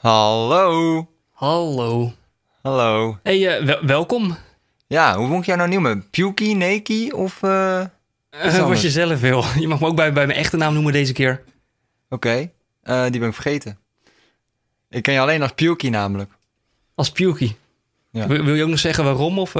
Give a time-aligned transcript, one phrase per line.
[0.00, 1.06] Hallo.
[1.32, 2.12] Hallo.
[2.62, 3.18] Hallo.
[3.22, 4.36] Hey, eh, wel- welkom.
[4.86, 6.10] Ja, hoe moet ik jou nou noemen?
[6.10, 7.42] Puki, Neki of...
[7.42, 7.84] Eh,
[8.30, 8.58] anders.
[8.58, 9.44] wat je zelf wil.
[9.58, 11.42] Je mag me ook bij, bij mijn echte naam noemen deze keer.
[12.08, 12.50] Oké,
[12.82, 13.78] die ben ik vergeten.
[14.90, 16.30] Ik ken je alleen als Puki namelijk.
[16.94, 17.54] Als Puky.
[18.10, 18.26] Ja.
[18.26, 19.38] Wil, wil je ook nog zeggen waarom?
[19.38, 19.54] Of,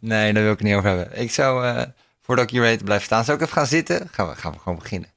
[0.00, 1.20] Nee, daar wil ik het niet over hebben.
[1.20, 1.84] Ik zou,
[2.20, 4.08] voordat ik hier weet blijf staan, zou ik even gaan zitten?
[4.12, 5.08] Gaan we, gaan we gewoon beginnen.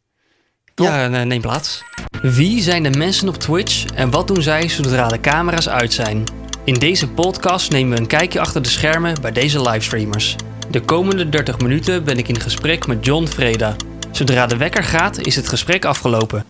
[0.84, 1.84] Ja, neem plaats.
[2.21, 6.24] Wie zijn de mensen op Twitch en wat doen zij zodra de camera's uit zijn?
[6.64, 10.36] In deze podcast nemen we een kijkje achter de schermen bij deze livestreamers.
[10.70, 13.75] De komende 30 minuten ben ik in gesprek met John Vreda.
[14.11, 16.46] Zodra de wekker gaat, is het gesprek afgelopen.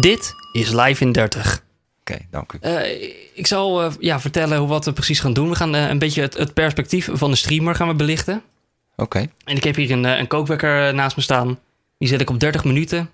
[0.00, 1.62] Dit is Live in 30.
[2.00, 2.58] Oké, dank u.
[2.60, 3.02] Eh,
[3.34, 5.48] ik zal eh, ja, vertellen hoe wat we precies gaan doen.
[5.48, 8.42] We gaan eh, een beetje het, het perspectief van de streamer gaan we belichten.
[8.96, 11.58] Oké, En ik heb hier een, een kookwekker naast me staan.
[11.98, 13.10] Die zet ik op 30 minuten.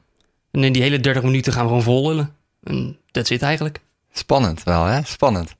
[0.50, 2.36] En in die hele 30 minuten gaan we gewoon vol lullen.
[2.62, 3.80] En dat zit eigenlijk.
[4.12, 5.54] spannend wel hè, spannend.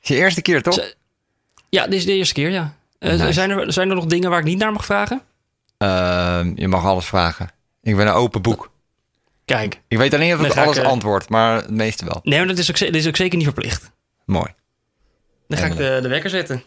[0.00, 0.94] Is je eerste keer toch?
[1.68, 2.76] Ja, dit is de eerste keer, ja.
[2.98, 3.32] Eh, Nice.
[3.32, 5.22] zijn, er, zijn er nog dingen waar ik niet naar mag vragen?
[5.78, 7.50] Ehm, je mag alles vragen.
[7.82, 8.70] Ik ben een open boek.
[9.44, 9.80] Kijk.
[9.88, 12.20] Ik weet alleen of ik alles antwoord, maar het meeste wel.
[12.22, 13.90] Nee, maar dat is ook, dat is ook zeker niet verplicht.
[14.24, 14.54] Mooi.
[15.48, 16.62] Dan ga ik de, de wekker zetten.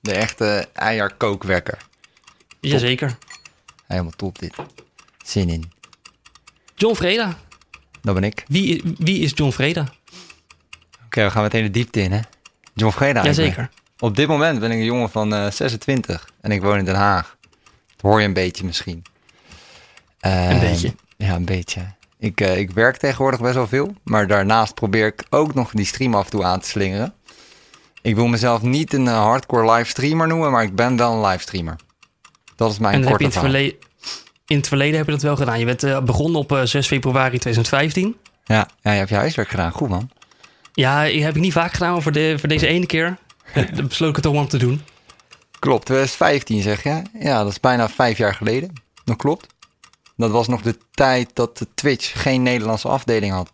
[0.00, 1.78] De echte eierkookwekker.
[2.60, 3.16] Jazeker.
[3.90, 4.54] Helemaal top dit.
[5.24, 5.72] Zin in.
[6.74, 7.36] John Vreda.
[8.02, 8.44] Dat ben ik.
[8.48, 9.86] Wie, wie is John Vreda?
[11.04, 12.20] Oké, we gaan meteen de diepte in, hè?
[12.74, 13.22] John ben.
[13.24, 13.70] Jazeker.
[13.98, 16.94] Op dit moment ben ik een jongen van eh, 26 en ik woon in Den
[16.94, 17.36] Haag.
[17.96, 19.02] Dat hoor je een beetje misschien.
[20.20, 20.94] Eh, Een beetje.
[21.16, 21.94] Ja, een beetje.
[22.18, 25.84] Ik, eh, ik werk tegenwoordig best wel veel, maar daarnaast probeer ik ook nog die
[25.86, 27.14] stream af en toe aan te slingeren.
[28.02, 31.26] Ik wil mezelf niet een eh, hardcore live streamer noemen, maar ik ben wel een
[31.30, 31.76] live streamer.
[32.60, 33.72] Dat is mijn En dan heb je korte in het, verhaal.
[33.72, 33.88] verleden,
[34.46, 35.58] in het verleden heb je dat wel gedaan.
[35.58, 38.16] Je bent eh, begonnen op eh, 6 februari 2015.
[38.44, 39.72] Ja, ja, je hebt je huiswerk gedaan.
[39.72, 40.10] Goed man.
[40.72, 43.18] Ja, die heb ik niet vaak gedaan, maar voor, de, voor deze ene keer
[43.54, 44.82] eh, besloot ik het om te doen.
[45.58, 47.02] Klopt, 2015 zeg je.
[47.18, 48.72] Ja, dat is bijna vijf jaar geleden.
[49.04, 49.46] Dat klopt.
[50.16, 53.52] Dat was nog de tijd dat de Twitch geen Nederlandse afdeling had.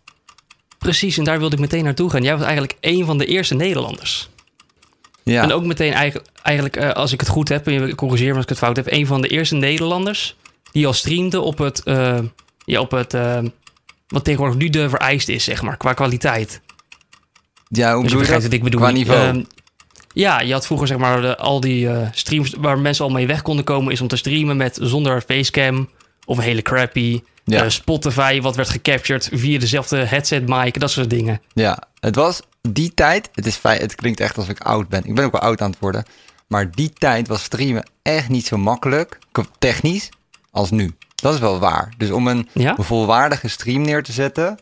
[0.77, 2.23] Precies, en daar wilde ik meteen naartoe gaan.
[2.23, 4.29] Jij was eigenlijk een van de eerste Nederlanders.
[5.27, 8.29] Ja, En ook meteen eigenlijk, eigenlijk eh, als ik het goed heb, en je corrigeer
[8.29, 10.35] me als ik het fout heb, een van de eerste Nederlanders
[10.71, 12.17] die al streamde op het, eh,
[12.65, 13.37] ja, op het eh,
[14.07, 16.61] wat tegenwoordig nu de vereist is, zeg maar, qua kwaliteit.
[17.67, 18.43] ja hoe Dus bedoel je dat?
[18.43, 18.81] wat ik bedoel.
[18.81, 19.27] Qua niveau.
[19.27, 19.43] Ehm,
[20.13, 23.41] ja, je had vroeger zeg maar de- al die streams waar mensen al mee weg
[23.41, 25.89] konden komen, is om te streamen met zonder facecam
[26.25, 27.21] of een hele crappy.
[27.45, 27.69] Ja.
[27.69, 31.41] Spotify, wat werd gecaptured via dezelfde headset mic, dat soort dingen.
[31.53, 32.41] ja, het was
[32.73, 33.29] die tijd.
[33.33, 35.05] Het, is fijn, het klinkt echt alsof ik oud ben.
[35.05, 36.05] Ik ben ook wel oud aan het worden.
[36.47, 39.17] Maar die tijd was streamen echt niet zo makkelijk,
[39.59, 40.09] technisch,
[40.51, 40.95] als nu.
[41.15, 41.93] Dat is wel waar.
[41.97, 42.75] Dus om een Ja?
[42.79, 44.59] volwaardige stream neer te zetten,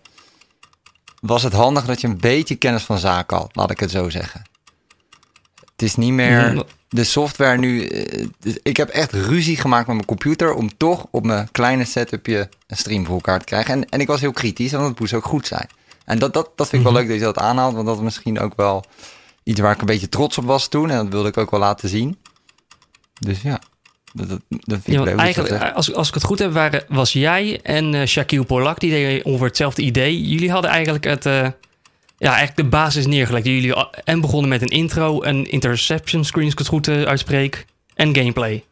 [1.21, 4.09] was het handig dat je een beetje kennis van zaken had, laat ik het zo
[4.09, 4.41] zeggen.
[5.72, 7.85] Het is niet meer de software nu.
[7.85, 11.85] eh, dus ik heb echt ruzie gemaakt met mijn computer om toch op mijn kleine
[11.85, 13.73] setupje een stream voor elkaar te krijgen.
[13.73, 15.67] En, en ik was heel kritisch, want het moest ook goed zijn.
[16.05, 18.03] En dat, dat, dat vind ik wel leuk dat je dat aanhaalt, want dat is
[18.03, 18.83] misschien ook wel
[19.43, 20.89] iets waar ik een beetje trots op was toen.
[20.89, 22.17] En dat wilde ik ook wel laten zien.
[23.19, 23.59] Dus ja,
[24.13, 25.17] dat, dat, dat vind ik Ja, leuk.
[25.17, 28.89] eigenlijk, als, als ik het goed heb, waren, was jij en eh Shaquille Polak, die
[28.91, 30.27] deden ongeveer hetzelfde idee.
[30.27, 31.33] Jullie hadden eigenlijk, het, eh,
[32.17, 33.45] ja, eigenlijk de basis neergelegd.
[33.45, 37.01] Jullie al- en begonnen met een intro, een interception screen, als ik het goed eh,
[37.03, 38.63] uitspreek, en gameplay.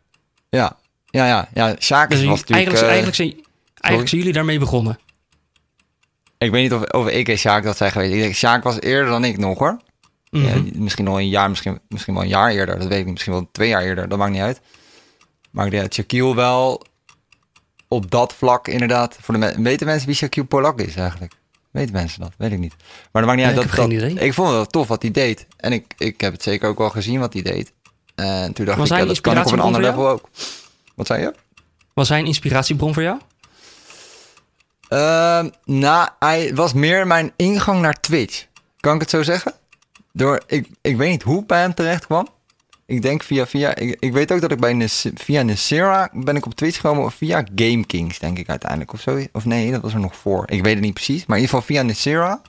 [0.50, 0.78] Ja,
[1.10, 1.50] ja, ja.
[1.54, 1.76] ja.
[1.80, 2.52] Sjaak Dus was natuurlijk...
[2.52, 3.32] eigenlijk, eh, eigenlijk, zijn,
[3.74, 5.00] eigenlijk zijn jullie daarmee begonnen.
[6.44, 8.14] Ik weet niet of, of ik en Sjaak dat zijn geweest.
[8.14, 9.78] Ik denk, Sjaak was eerder dan ik nog hoor.
[10.30, 10.46] Mhm.
[10.46, 12.80] Ja, misschien nog een jaar, misschien, misschien wel een jaar eerder.
[12.80, 13.14] Dat weet ik niet.
[13.14, 14.10] Misschien wel twee jaar eerder.
[14.10, 14.62] Dat maakt niet uit.
[15.52, 16.82] Maar ik denk dat Shaquille wel
[17.88, 19.18] op dat vlak inderdaad...
[19.22, 21.34] Voor de men- weten mensen wie Shaquille Polak is eigenlijk?
[21.72, 22.32] Weten mensen dat?
[22.38, 22.76] Weet ik niet.
[23.12, 23.66] Maar dat maakt niet uit.
[23.66, 24.22] ik dat, dat-.
[24.24, 25.48] Ik vond het wel tof wat hij deed.
[25.58, 27.74] En ik, ik heb het zeker ook wel gezien wat hij deed.
[28.16, 30.30] En toen dacht Was ik, ja, dat kan ik op een ander level ook.
[30.96, 31.34] Wat zei je?
[31.94, 33.20] Was hij een inspiratiebron voor jou?
[34.88, 38.46] Ehm, nou, hij was meer mijn ingang naar Twitch.
[38.80, 39.54] Kan ik het zo zeggen?
[40.12, 42.28] Door, ik, ik weet niet hoe ik bij hem terecht kwam.
[42.86, 46.36] Ik denk via, via ik, ik weet ook dat ik bij Nes, via Nesera ben
[46.36, 47.04] ik op Twitch gekomen.
[47.04, 48.94] Of via Game Kings, denk ik uiteindelijk.
[48.94, 49.26] Of zo.
[49.32, 50.44] Of nee, dat was er nog voor.
[50.50, 51.26] Ik weet het niet precies.
[51.26, 52.42] Maar in ieder geval via Nesera.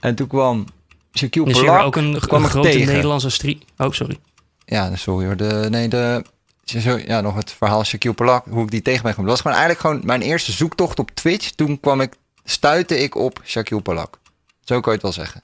[0.00, 0.64] En toen kwam
[1.12, 1.82] Shaquille je Polak.
[1.82, 2.86] ook een, kwam een grote tegen.
[2.86, 3.58] Nederlandse stream.
[3.76, 4.18] Oh, sorry.
[4.64, 5.36] Ja, sorry hoor.
[5.36, 6.24] De, nee, de,
[7.06, 9.30] ja, nog het verhaal Shaquille Polak, hoe ik die tegen ben gekomen.
[9.34, 11.50] Dat was gewoon eigenlijk gewoon mijn eerste zoektocht op Twitch.
[11.50, 12.14] Toen kwam ik,
[12.44, 14.18] stuitte ik op Shaquille Polak.
[14.64, 15.42] Zo kan je het wel zeggen.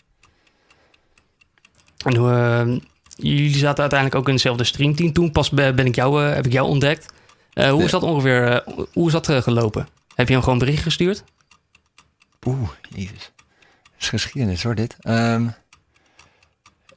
[2.05, 2.81] En hoe, eh,
[3.17, 5.13] jullie zaten uiteindelijk ook in hetzelfde streamteam.
[5.13, 7.07] Toen pas be- ben ik jou, eh, heb ik jou ontdekt.
[7.53, 7.85] Eh, hoe Ja.
[7.85, 9.89] is dat ongeveer eh, hoe is dat, eh, gelopen?
[10.15, 11.25] Heb je hem gewoon bericht gestuurd?
[12.47, 13.33] Oeh, jezus.
[13.99, 14.97] is geschiedenis hoor, dit.
[15.01, 15.47] Ehm,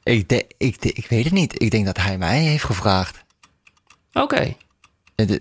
[0.02, 1.62] ik, de, ik, de- ik weet het niet.
[1.62, 3.24] Ik denk dat hij mij heeft gevraagd.
[4.12, 4.56] Oké.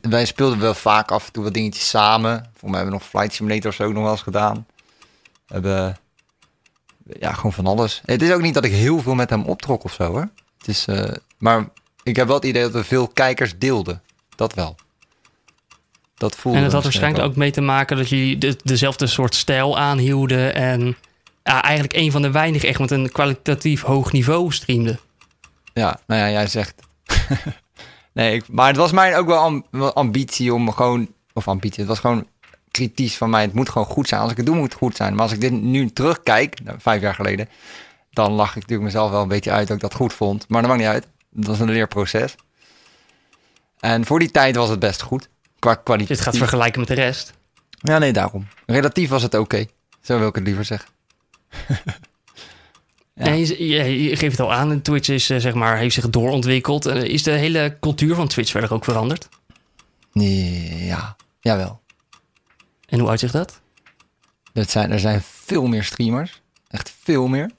[0.01, 2.51] Wij speelden wel vaak af en toe wat dingetjes samen.
[2.57, 4.65] Voor mij hebben we nog Flight Simulator of zo ook nog wel eens gedaan.
[5.47, 5.97] We hebben
[7.19, 8.01] ja, gewoon van alles.
[8.05, 10.29] Het is ook niet dat ik heel veel met hem optrok of zo hoor.
[10.57, 11.69] Het is, eh, maar
[12.03, 14.01] ik heb wel het idee dat we veel kijkers deelden.
[14.35, 14.75] Dat wel.
[16.15, 19.35] Dat voelde En het had waarschijnlijk ook mee te maken dat jullie de, dezelfde soort
[19.35, 20.55] stijl aanhielden.
[20.55, 20.97] En
[21.43, 24.99] ja, eigenlijk een van de weinigen echt met een kwalitatief hoog niveau streamde.
[25.73, 26.73] Ja, nou ja, jij zegt.
[28.19, 31.13] nee, ik, maar het was mij ook wel, am- wel ambitie om gewoon.
[31.33, 32.27] Of ambitie, het was gewoon
[32.71, 33.41] kritisch van mij.
[33.41, 34.21] Het moet gewoon goed zijn.
[34.21, 35.13] Als ik het doe, moet het goed zijn.
[35.13, 37.49] Maar als ik dit nu terugkijk, nou, vijf jaar geleden,
[38.11, 40.45] dan lach ik natuurlijk mezelf wel een beetje uit dat ik dat goed vond.
[40.47, 41.07] Maar dat maakt niet uit.
[41.31, 42.35] Dat was een leerproces.
[43.79, 45.29] En voor die tijd was het best goed.
[45.59, 46.17] Qua kwaliteit.
[46.17, 47.33] Dit gaat vergelijken met de rest.
[47.69, 48.47] Ja, nee, daarom.
[48.65, 49.65] Relatief was het oké.
[50.01, 50.89] Zo wil ik het liever zeggen.
[53.23, 53.31] Ja.
[53.33, 56.85] Je, je- je geeft het al aan, Twitch is, eh, zeg maar, heeft zich doorontwikkeld.
[56.85, 59.29] Is de hele cultuur van Twitch verder ook veranderd?
[60.13, 61.81] Nee, ja, jawel.
[62.85, 63.59] En hoe uitzicht dat?
[64.53, 66.41] Dat zijn, er zijn veel meer streamers.
[66.67, 67.51] Echt veel meer.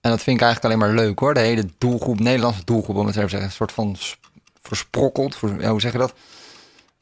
[0.00, 1.34] En dat vind ik eigenlijk alleen maar leuk hoor.
[1.34, 3.48] De hele doelgroep, Nederlandse doelgroep, om het zo te zeggen.
[3.48, 3.96] Een soort van
[4.62, 5.36] versprokkeld.
[5.36, 6.14] Voor, ja, hoe zeg je dat?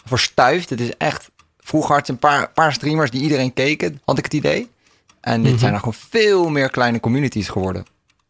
[0.04, 0.70] Verstuifd.
[0.70, 1.30] Het is echt...
[1.58, 4.70] Vroeger had je een paar, paar streamers die iedereen keken, had ik het idee.
[5.26, 5.60] En dit Mhm.
[5.60, 7.84] zijn er gewoon veel meer kleine communities geworden.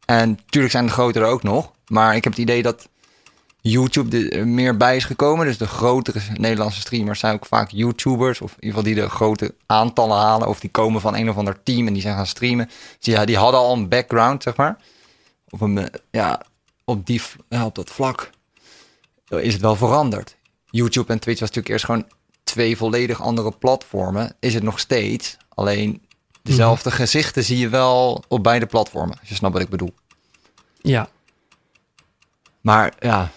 [0.07, 1.73] En natuurlijk zijn de grotere ook nog.
[1.89, 2.89] Maar ik heb het idee dat
[3.61, 5.47] YouTube er meer bij is gekomen.
[5.47, 8.41] Dus de grotere Nederlandse streamers zijn ook vaak YouTubers.
[8.41, 10.49] Of in ieder geval die de grote aantallen halen.
[10.49, 12.67] Of die komen van een of ander team en die zijn gaan streamen.
[12.67, 14.77] Dus ja, die hadden al een background, zeg maar.
[15.49, 16.43] Op, een, eh, ja,
[16.85, 18.31] op, die, ja, op dat vlak
[19.29, 20.37] is het wel veranderd.
[20.71, 22.07] YouTube en Twitch was natuurlijk eerst gewoon
[22.45, 24.35] twee volledig andere platformen.
[24.41, 25.37] Is het nog steeds.
[25.55, 26.06] Alleen
[26.47, 29.19] dezelfde gezichten zie je wel op beide platformen.
[29.21, 29.95] Als je snapt wat ik bedoel.
[30.81, 31.09] Ja,
[32.61, 33.31] Maar ja,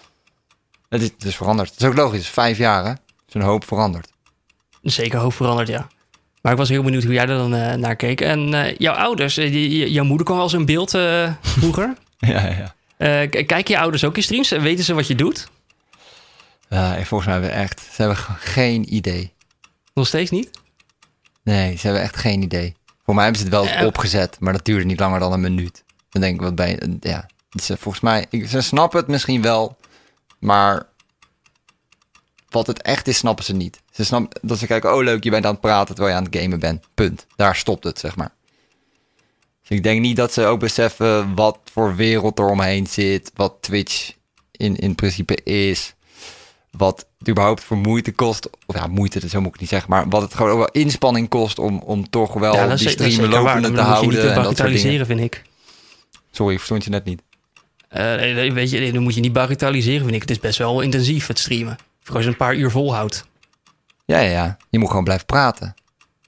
[0.88, 1.70] het is, het is veranderd.
[1.70, 2.28] Het is ook logisch.
[2.28, 2.90] Vijf jaar, hè?
[3.28, 4.10] Is een hoop veranderd.
[4.82, 5.88] zeker hoog veranderd, ja.
[6.42, 8.20] Maar ik was heel benieuwd hoe jij er dan eh, naar keek.
[8.20, 10.90] En eh, jouw ouders, eh, die, jouw moeder kwam wel eens in beeld
[11.40, 11.94] vroeger.
[12.18, 12.74] Ja, ja.
[13.26, 14.50] Kijken je ouders ook in streams?
[14.52, 15.48] En Weten ze wat je doet?
[16.68, 17.80] Volgens mij hebben we echt...
[17.80, 19.32] Ze hebben ge- geen idee.
[19.94, 20.50] Nog steeds niet?
[21.42, 22.74] Nee, ze hebben echt geen idee.
[23.10, 23.86] Voor mij hebben ze het wel Eh.
[23.86, 25.84] opgezet, maar dat duurde niet langer dan een minuut.
[26.10, 26.96] Dan denk ik, wat ben je...
[27.00, 27.26] Ja,
[27.62, 28.26] ze, volgens mij...
[28.30, 29.76] ik- ze snappen het misschien wel,
[30.38, 30.86] maar...
[32.48, 33.80] Wat het echt is, snappen ze niet.
[33.92, 36.28] Ze snappen dat ze kijken, oh leuk, je bent aan het praten terwijl je aan
[36.30, 36.86] het gamen bent.
[36.94, 37.26] Punt.
[37.36, 38.32] Daar stopt het, zeg maar.
[39.60, 43.30] Dus ik denk niet dat ze ook beseffen wat voor wereld er omheen zit.
[43.34, 44.12] Wat Twitch
[44.50, 45.94] in, in principe is.
[46.70, 48.48] Wat het überhaupt voor moeite kost.
[48.66, 49.90] Of ja, moeite, zo moet ik het niet zeggen.
[49.90, 52.96] Maar wat het gewoon ook wel inspanning kost om, om toch wel ja, dat die
[52.96, 53.28] dat waar.
[53.28, 54.08] lopende te moet je houden.
[54.10, 54.66] niet te en dat soort dingen.
[54.66, 55.42] bagatelliseren, vind ik.
[56.30, 57.22] Sorry, ik verstond je net niet.
[57.88, 60.20] Eh, weet je, dan moet je niet bagatelliseren, vind ik.
[60.20, 61.76] Het is best wel intensief, het streamen.
[62.02, 63.24] Voor als je een paar uur volhoudt.
[64.04, 64.56] Ja, ja, ja.
[64.70, 65.74] Je moet gewoon blijven praten.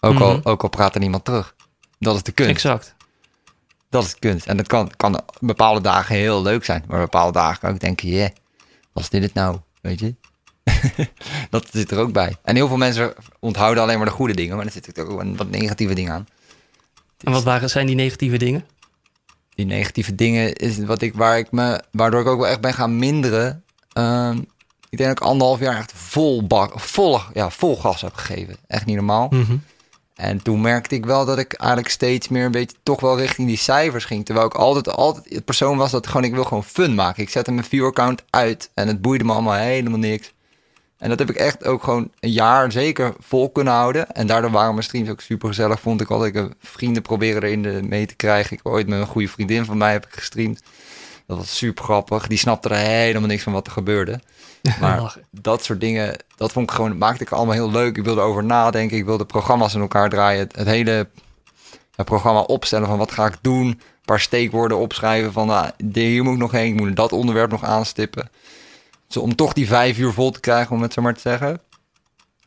[0.00, 0.48] Ook, al, Mhm.
[0.48, 1.54] ook al praat er niemand terug.
[1.98, 2.50] Dat is de kunst.
[2.50, 2.94] Exact.
[3.90, 4.46] Dat is de kunst.
[4.46, 6.84] En dat kan, kan bepaalde dagen heel leuk zijn.
[6.88, 8.30] Maar bepaalde dagen ik denken, yeah,
[8.92, 9.56] was dit het nou?
[9.80, 10.14] Weet je?
[11.50, 12.36] dat zit er ook bij.
[12.42, 14.56] En heel veel mensen onthouden alleen maar de goede dingen.
[14.56, 16.26] Maar er zitten ook wat negatieve dingen aan.
[17.24, 18.64] En wat waren, zijn die negatieve dingen?
[19.54, 22.74] Die negatieve dingen is wat ik, waar ik me, waardoor ik ook wel echt ben
[22.74, 23.64] gaan minderen.
[23.92, 24.38] Ehm,
[24.88, 28.56] ik denk dat ik anderhalf jaar echt vol, bak, vol, ja, vol gas heb gegeven.
[28.66, 29.28] Echt niet normaal.
[29.30, 29.56] Mhm.
[30.14, 33.48] En toen merkte ik wel dat ik eigenlijk steeds meer een beetje toch wel richting
[33.48, 34.24] die cijfers ging.
[34.24, 37.22] Terwijl ik altijd, altijd het persoon was dat gewoon, ik wil gewoon fun maken.
[37.22, 40.32] Ik zette mijn viewer-account uit en het boeide me allemaal helemaal niks.
[41.02, 44.10] En dat heb ik echt ook gewoon een jaar zeker vol kunnen houden.
[44.12, 45.80] En daardoor waren mijn streams ook super gezellig.
[45.80, 48.52] Vond ik altijd, ik vrienden proberen erin mee te krijgen.
[48.52, 50.62] Ik heb ooit met een goede vriendin van mij heb ik gestreamd.
[51.26, 52.26] Dat was super grappig.
[52.26, 54.20] Die snapte er helemaal niks van wat er gebeurde.
[54.80, 57.96] Maar dat soort dingen, dat vond ik gewoon, maakte ik allemaal heel leuk.
[57.96, 60.40] Ik wilde over nadenken, ik wilde programma's in elkaar draaien.
[60.40, 61.08] Het, het hele
[62.04, 63.66] programma opstellen van wat ga ik doen.
[63.66, 67.50] Een paar steekwoorden opschrijven van de- hier moet ik nog heen, ik moet dat onderwerp
[67.50, 68.30] nog aanstippen.
[69.20, 71.60] Om toch die vijf uur vol te krijgen, om het zo maar te zeggen.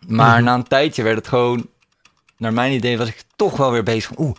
[0.07, 0.43] Maar Mhm.
[0.43, 1.69] na een tijdje werd het gewoon,
[2.37, 4.35] naar mijn idee was ik toch wel weer bezig van oeh,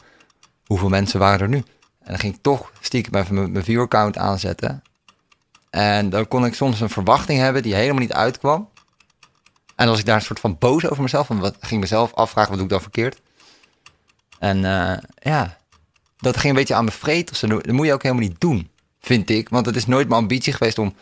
[0.66, 1.56] hoeveel mensen waren er nu?
[2.00, 4.82] En dan ging ik toch stiekem even mijn, viewer-account aanzetten.
[5.70, 8.68] En dan kon ik soms een verwachting hebben die helemaal niet uitkwam.
[9.76, 11.30] En was ik daar een soort van boos over mezelf.
[11.30, 13.20] En wat ging mezelf afvragen, wat doe ik dan verkeerd?
[14.38, 15.58] En eh, ja,
[16.18, 17.46] dat ging een beetje aan me zo.
[17.46, 19.48] Dat moet je ook helemaal niet doen, vind ik.
[19.48, 20.94] Want het is nooit mijn ambitie geweest om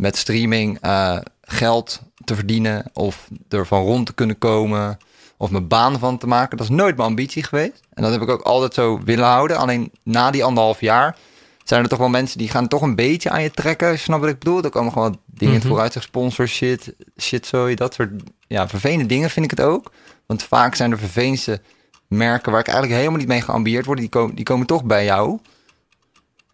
[0.00, 2.84] met streaming eh, geld te verdienen.
[2.92, 4.98] Of er van rond te kunnen komen.
[5.36, 6.56] of mijn baan van te maken.
[6.56, 7.80] Dat is nooit mijn ambitie geweest.
[7.94, 9.56] En dat heb ik ook altijd zo willen houden.
[9.56, 11.16] Alleen na die anderhalf jaar
[11.64, 13.98] zijn er toch wel mensen die gaan toch een beetje aan je trekken.
[13.98, 14.62] Snap wat ik bedoel?
[14.62, 15.66] Er komen gewoon dingen Mhm.
[15.66, 18.10] vooruit, zeg sponsor shit, shit zo, dat soort
[18.46, 19.92] ja, vervelende dingen vind ik het ook.
[20.26, 21.60] Want vaak zijn de vervelendste
[22.08, 25.04] merken waar ik eigenlijk helemaal niet mee geambieerd word, die komen, die komen toch bij
[25.04, 25.38] jou.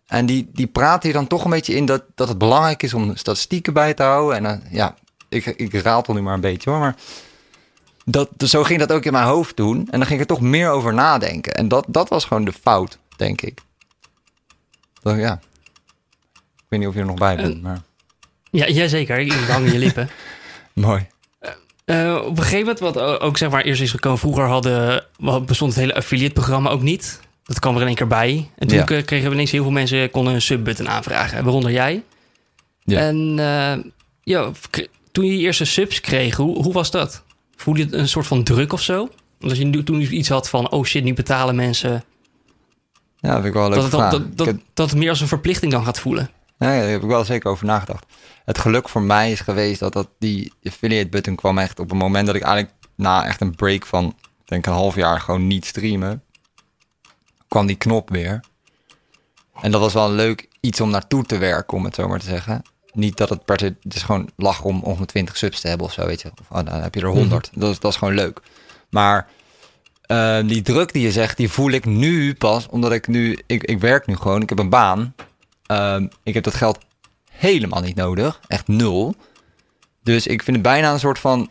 [0.07, 2.95] En die, die praten je dan toch een beetje in dat, dat het belangrijk is
[2.95, 4.37] om statistieken bij te houden.
[4.37, 4.95] En dan, ja,
[5.29, 6.97] ik, ik ratel nu maar een beetje hoor, maar
[8.05, 9.79] dat, dus zo ging dat ook in mijn hoofd doen.
[9.91, 11.55] En dan ging ik er toch meer over nadenken.
[11.55, 13.61] En dat, dat was gewoon de fout, denk ik.
[15.03, 15.41] Dat, ja.
[16.57, 17.83] Ik weet niet of je er nog bij bent, maar
[18.51, 19.19] Ja, jazeker.
[19.19, 20.11] Ik hang in je lippen.
[20.73, 21.07] mooi.
[21.85, 25.05] Eh, op een gegeven moment, wat ook zeg maar eerst is gekomen, vroeger hadden,
[25.47, 27.21] bestond het hele affiliate-programma ook niet.
[27.47, 28.51] Dat kwam er in één keer bij.
[28.57, 28.85] En toen Ja.
[28.85, 32.03] kregen we ineens heel veel mensen konden een subbutton aanvragen, waaronder jij.
[32.85, 32.99] Ja.
[32.99, 33.85] En eh,
[34.23, 34.51] ja,
[35.13, 37.25] toen je je eerste subs kreeg, hoe, hoe was dat?
[37.57, 39.09] Voelde je een soort van druk of zo?
[39.41, 42.05] Als je toen iets had van, oh shit, nu betalen mensen.
[43.17, 45.99] Ja, dat vind ik wel een Dat dat, het meer als een verplichting dan gaat
[46.01, 46.31] voelen.
[46.59, 48.07] Ja, ja, daar heb ik wel zeker over nagedacht.
[48.45, 51.97] Het geluk voor mij is geweest dat, dat die affiliate button kwam echt op een
[51.97, 55.47] moment dat ik eigenlijk na echt een break van, ik denk een half jaar gewoon
[55.47, 56.23] niet streamen,
[57.57, 58.41] kwam die knop weer.
[59.61, 62.19] En dat was wel een leuk iets om naartoe te werken, om het zo maar
[62.19, 62.63] te zeggen.
[62.93, 65.87] Niet dat het per se, het is gewoon lach om ongeveer 20 subs te hebben
[65.87, 66.31] of zo, weet je.
[66.41, 67.51] Of, oh, dan heb je er 100.
[67.55, 68.41] dat, is, dat is gewoon leuk.
[68.91, 69.29] Maar
[70.03, 73.65] eh, die druk die je zegt, die voel ik nu pas, omdat ik nu, ik,
[73.65, 75.15] ik werk nu gewoon, ik heb een baan.
[75.67, 76.79] Ehm, ik heb dat geld
[77.31, 78.41] helemaal niet nodig.
[78.47, 79.15] Echt nul.
[80.03, 81.51] Dus ik vind het bijna een soort van.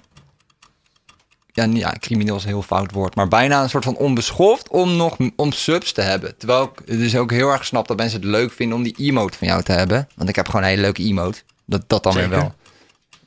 [1.55, 3.15] Ja, ja, crimineel is een heel fout woord.
[3.15, 6.37] Maar bijna een soort van onbeschoft om nog om subs te hebben.
[6.37, 9.37] Terwijl ik dus ook heel erg snap dat mensen het leuk vinden om die emote
[9.37, 10.07] van jou te hebben.
[10.15, 11.41] Want ik heb gewoon een hele leuke emote.
[11.65, 12.29] Dat, dat dan Zeker.
[12.29, 12.53] weer wel.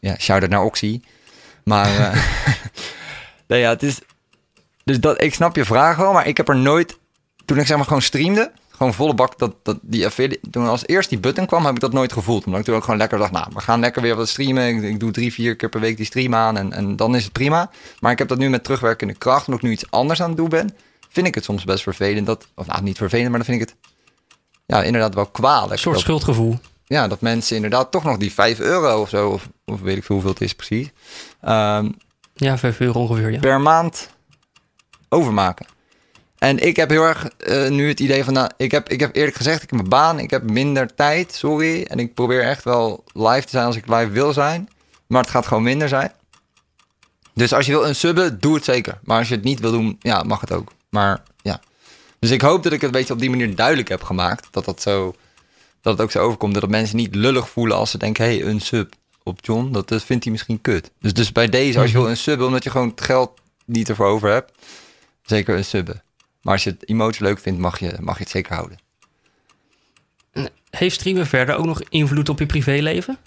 [0.01, 1.01] Ja, shout-out naar Oxy.
[1.65, 2.23] Maar eh,
[3.49, 3.99] nee, ja, het is...
[4.85, 6.99] Dus dat, ik snap je vraag wel, maar ik heb er nooit...
[7.45, 10.51] Toen ik zeg maar gewoon streamde, gewoon volle bak, dat, dat die affiliate...
[10.51, 12.45] Toen als eerst die button kwam, heb ik dat nooit gevoeld.
[12.45, 14.67] Omdat ik toen ook gewoon lekker dacht, nou, we gaan lekker weer wat streamen.
[14.67, 17.25] Ik, ik doe drie, vier keer per week die stream aan en, en dan is
[17.25, 17.71] het prima.
[18.01, 20.37] Maar ik heb dat nu met terugwerkende kracht, omdat ik nu iets anders aan het
[20.37, 20.77] doen ben,
[21.09, 22.27] vind ik het soms best vervelend.
[22.27, 23.77] Dat, of nou, niet vervelend, maar dan vind ik het
[24.67, 25.73] ja, inderdaad wel kwalijk.
[25.73, 26.59] Een soort dat, schuldgevoel.
[26.87, 30.05] ja, dat mensen inderdaad toch nog die 5 euro of zo, of, of weet ik
[30.05, 30.91] veel hoeveel het is precies,
[31.41, 31.91] ehm,
[32.35, 33.39] Ja, 5 euro ongeveer, ja.
[33.39, 34.11] per maand
[35.09, 35.67] overmaken.
[36.39, 39.17] En ik heb heel erg eh, nu het idee van, nou, ik heb, ik heb
[39.17, 41.83] eerlijk gezegd, ik heb een baan, ik heb minder tijd, sorry.
[41.83, 44.69] En ik probeer echt wel live te zijn als ik live wil zijn.
[45.07, 46.13] Maar het gaat gewoon minder zijn.
[47.35, 48.99] Dus als je wil een subben, doe het zeker.
[49.03, 50.73] Maar als je het niet wil doen, ja, mag het ook.
[50.89, 51.61] Maar ja.
[52.19, 54.49] Dus ik hoop dat ik het een beetje op die manier duidelijk heb gemaakt.
[54.51, 55.15] Dat dat zo,
[55.81, 56.55] dat het ook zo overkomt.
[56.55, 59.73] Dat mensen niet lullig voelen als ze denken, hé, hey, een sub op John.
[59.73, 60.91] Dat, dat vindt hij misschien kut.
[61.01, 63.89] Dus, dus bij deze, als je wil een subben, omdat je gewoon het geld niet
[63.89, 64.53] ervoor over hebt,
[65.23, 66.03] zeker een subben.
[66.49, 68.79] Maar als je het emotie leuk vindt, mag je, mag je het zeker houden.
[70.71, 73.19] Heeft streamen verder ook nog invloed op je privéleven?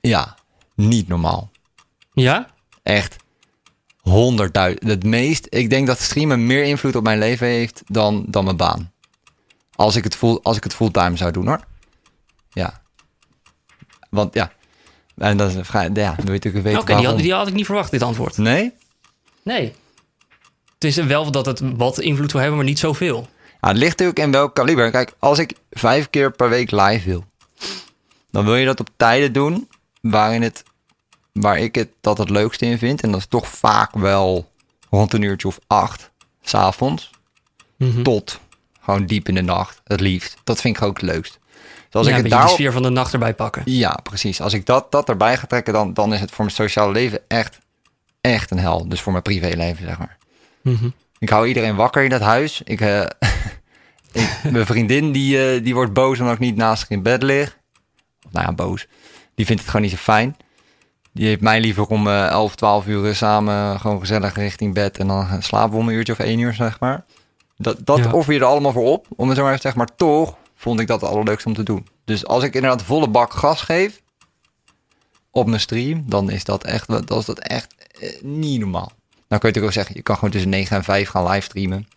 [0.00, 0.36] Ja,
[0.74, 1.50] niet normaal.
[2.12, 2.50] Ja?
[2.82, 3.16] Echt
[4.00, 4.88] honderdduizend.
[4.88, 8.56] Het meest, ik denk dat streamen meer invloed op mijn leven heeft dan, dan mijn
[8.56, 8.92] baan.
[9.74, 11.64] Als ik het, full, als ik het fulltime zou doen hoor.
[12.50, 12.82] Ja.
[14.10, 14.52] Want ja.
[15.16, 17.22] En dat is een vrij, ja, weet ik weten Oké, die, had, waarom.
[17.22, 18.36] die had ik niet verwacht, dit antwoord.
[18.36, 18.72] Nee?
[19.42, 19.74] Nee.
[20.78, 23.28] Het is wel dat het wat invloed wil hebben, maar niet zoveel.
[23.60, 24.90] Ja, het ligt natuurlijk in welk kaliber.
[24.90, 27.24] Kijk, als ik vijf keer per week live wil,
[28.30, 29.68] dan wil je dat op tijden doen
[30.00, 30.62] waarin het,
[31.32, 33.02] waar ik het dat het leukste in vind.
[33.02, 34.50] En dat is toch vaak wel
[34.90, 36.10] rond een uurtje of acht,
[36.42, 37.10] s'avonds,
[37.78, 38.02] Mhm.
[38.02, 38.40] tot
[38.80, 40.36] gewoon diep in de nacht, het liefst.
[40.44, 41.38] Dat vind ik ook het leukst.
[41.86, 43.62] Dus als ja, ik het de sfeer van de nacht erbij pakken.
[43.64, 44.40] Ja, precies.
[44.40, 47.20] Als ik dat, dat erbij ga trekken, dan, dan is het voor mijn sociale leven
[47.28, 47.58] echt,
[48.20, 48.88] echt een hel.
[48.88, 50.15] Dus voor mijn privéleven, zeg maar.
[50.72, 50.88] Mhm.
[51.18, 52.60] Ik hou iedereen wakker in dat huis.
[52.64, 53.00] Ik, eh,
[54.12, 57.22] ik, mijn vriendin die, eh, die wordt boos omdat ik niet naast haar in bed
[57.22, 57.58] lig.
[58.30, 58.86] Nou ja, boos.
[59.34, 60.36] Die vindt het gewoon niet zo fijn.
[61.12, 64.98] Die heeft mij liever om eh 11, 12 uur samen gewoon gezellig richting bed.
[64.98, 67.04] En dan slapen we om een uurtje of één uur, zeg maar.
[67.56, 68.10] Dat, dat Ja.
[68.12, 69.80] offer je er allemaal voor op, om het zo maar even te zeggen.
[69.86, 71.86] Maar toch vond ik dat het allerleukste om te doen.
[72.04, 74.02] Dus als ik inderdaad volle bak gas geef
[75.30, 78.92] op mijn stream, dan is dat echt, dan is dat echt eh, niet normaal.
[79.28, 81.88] Nou kun je natuurlijk ook zeggen, je kan gewoon tussen 9 en 5 gaan livestreamen.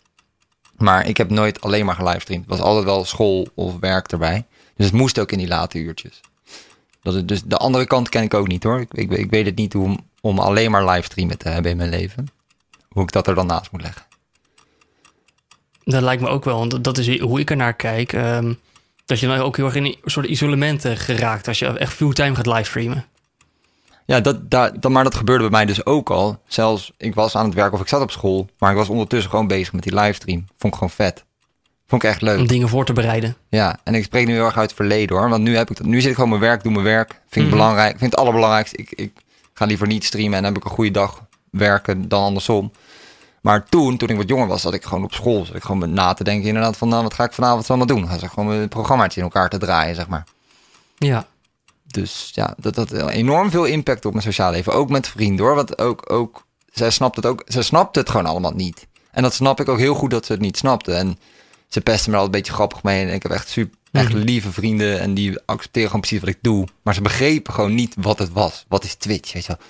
[0.76, 2.40] Maar ik heb nooit alleen maar gelivestreamd.
[2.40, 4.44] Het was altijd wel school of werk erbij.
[4.76, 6.20] Dus het moest ook in die late uurtjes.
[7.02, 8.80] Dat het, dus de andere kant ken ik ook niet hoor.
[8.90, 12.28] Ik, ik, weet het niet om, om alleen maar livestreamen te hebben in mijn leven.
[12.88, 14.02] Hoe ik dat er dan naast moet leggen.
[15.84, 18.12] Dat lijkt me ook wel, want dat is hoe ik er naar kijk.
[18.12, 18.54] ehm,
[19.04, 22.34] dat je dan ook heel erg in een soort isolement geraakt als je echt fulltime
[22.34, 23.04] gaat livestreamen.
[24.10, 26.42] Ja, dat, dat, dat, maar dat gebeurde bij mij dus ook al.
[26.46, 29.30] Zelfs, ik was aan het werk of ik zat op school, maar ik was ondertussen
[29.30, 30.44] gewoon bezig met die livestream.
[30.58, 31.24] Vond ik gewoon vet.
[31.86, 32.38] Vond ik echt leuk.
[32.38, 33.36] Om dingen voor te bereiden.
[33.48, 35.28] Ja, en ik spreek nu heel erg uit het verleden hoor.
[35.28, 37.08] Want nu, heb ik, dat- nu zit ik gewoon mijn werk, doe mijn werk.
[37.10, 37.50] Vind ik Mhm.
[37.50, 37.98] belangrijk.
[37.98, 38.76] Vind het allerbelangrijkste.
[38.76, 39.12] Ik, ik
[39.54, 42.72] ga liever niet streamen en dan heb ik een goede dag werken dan andersom.
[43.40, 45.44] Maar toen, toen ik wat jonger was, zat ik gewoon op school.
[45.44, 47.86] Zat ik gewoon met na te denken inderdaad van, nou, wat ga ik vanavond allemaal
[47.86, 48.08] doen?
[48.08, 50.24] Ga ik gewoon een programmaatje in elkaar te draaien, zeg maar.
[50.98, 51.26] Ja.
[51.92, 54.72] Dus ja, dat had enorm veel impact op mijn sociaal leven.
[54.72, 55.54] Ook met vrienden hoor.
[55.54, 57.42] Want ook, ook zij snapt het ook.
[57.46, 58.86] Zij snapt het gewoon allemaal niet.
[59.10, 60.92] En dat snap ik ook heel goed dat ze het niet snapte.
[60.94, 61.18] En
[61.68, 63.06] ze pesten me altijd een beetje grappig mee.
[63.06, 64.22] En ik heb echt super, echt Mhm.
[64.22, 65.00] lieve vrienden.
[65.00, 66.66] En die accepteren gewoon precies wat ik doe.
[66.82, 68.64] Maar ze begrepen gewoon niet wat het was.
[68.68, 69.66] Wat is Twitch, weet je wel.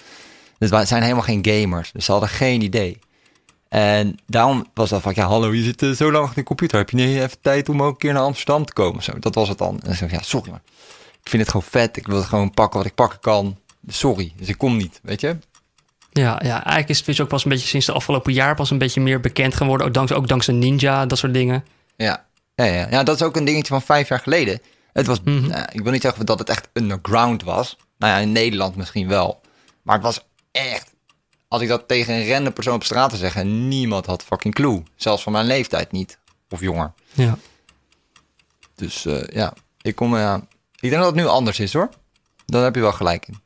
[0.59, 1.93] Dus wij zijn helemaal geen gamers.
[1.93, 2.99] Dus ze hadden geen idee.
[3.69, 6.79] En daarom was dat van, ja, hallo, je zit eh, zo lang achter de computer.
[6.79, 9.03] Heb je niet even tijd om ook een keer naar Amsterdam te komen?
[9.03, 9.81] Zo, dat was het dan.
[9.83, 10.63] En ze zei, ja, sorry maar.
[11.23, 11.97] Ik vind het gewoon vet.
[11.97, 13.59] Ik wil het gewoon pakken wat ik pakken kan.
[13.87, 15.37] Sorry, dus ik kom niet, weet je?
[16.13, 18.79] Ja, ja, eigenlijk is Twitch ook pas een beetje sinds de afgelopen jaar pas een
[18.79, 19.87] beetje meer bekend geworden.
[19.87, 21.65] Ook dankzij, ook dankzij Ninja, dat soort dingen.
[21.97, 22.27] Ja.
[22.55, 22.87] Ja, ja.
[22.91, 24.61] ja, dat is ook een dingetje van vijf jaar geleden.
[24.93, 25.47] Het was, Mhm.
[25.47, 27.77] nou, ik wil niet zeggen dat het echt underground was.
[27.99, 29.41] Nou ja, in Nederland misschien wel.
[29.83, 30.95] Maar het was echt,
[31.49, 34.83] als ik dat tegen een random persoon op straat te zeggen, niemand had fucking clue.
[34.97, 36.19] Zelfs van mijn leeftijd niet.
[36.51, 36.93] Of jonger.
[37.13, 37.39] Ja.
[38.75, 40.47] Dus eh, ja, ik kom, ja.
[40.81, 41.89] Ik denk dat het nu anders is hoor.
[42.47, 43.41] Daar heb je wel gelijk in.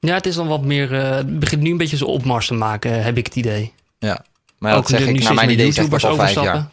[0.00, 0.94] Ja, het is dan wat meer.
[1.00, 3.72] eh, het begint nu een beetje zo opmars te maken, heb ik het idee.
[3.98, 4.24] Ja.
[4.58, 6.68] Maar ja, dat zeg nu ik naar mijn idee zeg ik YouTubers al vijf jaar.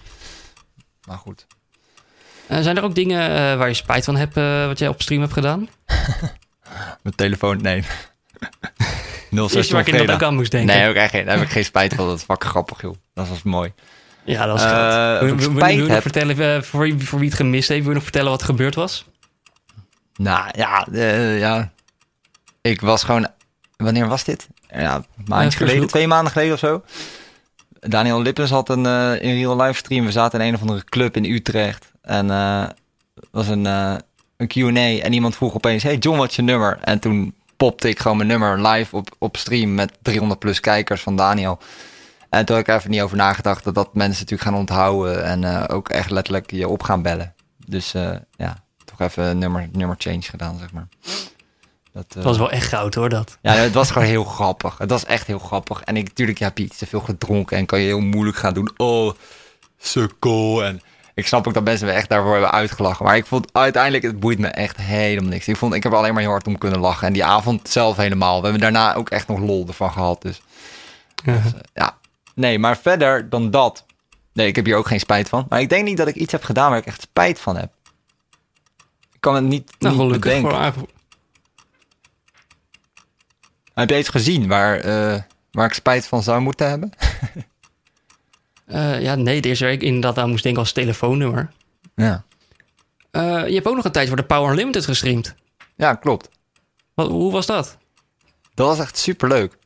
[1.07, 1.45] Maar goed.
[2.47, 5.01] Eh, zijn er ook dingen eh, waar je spijt van hebt, eh, wat jij op
[5.01, 5.67] stream hebt gedaan?
[7.03, 7.83] Mijn telefoon, nee.
[9.31, 10.75] 06 Eerst waar ik inderdaad ook aan moest denken.
[10.75, 12.07] Nee, heb ik geen, daar heb ik geen spijt van.
[12.07, 12.95] Dat is fucking grappig, joh.
[13.13, 13.73] Dat was mooi.
[14.23, 14.83] Ja, dat is Eh, groot.
[15.15, 17.27] of Wil- ik wil- wil- spijt wil je nog vertellen, eh, voor, wie, voor wie
[17.29, 19.05] het gemist heeft, wil je nog vertellen wat er gebeurd was?
[20.19, 21.71] Nou, ja, eh, ja.
[22.61, 23.27] Ik was gewoon...
[23.77, 24.47] Wanneer was dit?
[24.73, 26.83] Ja, first geleden, twee maanden geleden of zo.
[27.79, 30.05] Daniel Lippens had een eh, in real live stream.
[30.05, 31.91] We zaten in een of andere club in Utrecht.
[32.01, 34.99] En het was een, een Q&A.
[35.03, 36.77] En iemand vroeg opeens, hey John, wat is je nummer?
[36.82, 41.01] En toen popte ik gewoon mijn nummer live op, op stream met 300 plus kijkers
[41.01, 41.60] van Daniel.
[42.29, 45.23] En toen heb ik even niet over nagedacht dat dat mensen natuurlijk gaan onthouden.
[45.23, 47.34] En ook echt letterlijk je op gaan bellen.
[47.65, 47.91] Dus
[48.36, 48.63] ja,
[48.99, 50.88] even een nummer, nummer change gedaan, zeg maar.
[51.93, 53.38] Dat, eh, Dat was wel echt goud hoor, dat.
[53.41, 54.77] ja, het was gewoon heel grappig.
[54.77, 55.81] Het was echt heel grappig.
[55.81, 58.71] En ik, natuurlijk, ja, Piet, te veel gedronken en kan je heel moeilijk gaan doen.
[58.77, 59.13] Oh,
[59.77, 60.63] sukkel.
[60.63, 60.81] En
[61.13, 63.05] ik snap ook dat mensen me echt daarvoor hebben uitgelachen.
[63.05, 65.47] Maar ik vond uiteindelijk, het boeit me echt helemaal niks.
[65.47, 67.07] Ik, vond, ik heb er alleen maar heel hard om kunnen lachen.
[67.07, 68.38] En die avond zelf helemaal.
[68.38, 70.21] We hebben daarna ook echt nog lol ervan gehad.
[70.21, 70.41] Dus
[71.73, 71.97] ja,
[72.35, 73.85] nee, maar verder dan dat.
[74.33, 75.45] Nee, ik heb hier ook geen spijt van.
[75.49, 77.71] Maar ik denk niet dat ik iets heb gedaan waar ik echt spijt van heb.
[79.19, 80.34] Ik kan het niet, Nou, niet gelukkig.
[80.34, 80.73] bedenken.
[80.73, 80.88] Voor,
[83.73, 86.91] Heb je iets gezien waar, eh, waar ik spijt van zou moeten hebben?
[88.65, 91.49] eh, ja, nee, de eerste waar ik inderdaad aan moest denken als telefoonnummer.
[91.95, 92.23] Ja,
[93.12, 95.36] Eh, je hebt ook nog een tijd voor de Power Unlimited gestreamd.
[95.75, 96.29] ja klopt.
[96.93, 97.77] Wat, hoe was dat?
[98.53, 99.58] Dat was echt super leuk.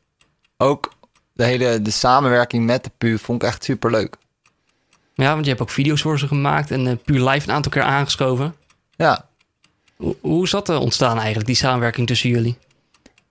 [0.56, 0.92] Ook
[1.32, 4.16] de hele de samenwerking met de PU vond ik echt super leuk.
[5.14, 7.72] Ja, want je hebt ook video's voor ze gemaakt en eh, puur live een aantal
[7.72, 8.54] keer aangeschoven.
[8.96, 9.28] Ja.
[10.04, 12.58] Hoe, hoe is dat eh, ontstaan eigenlijk, die samenwerking tussen jullie?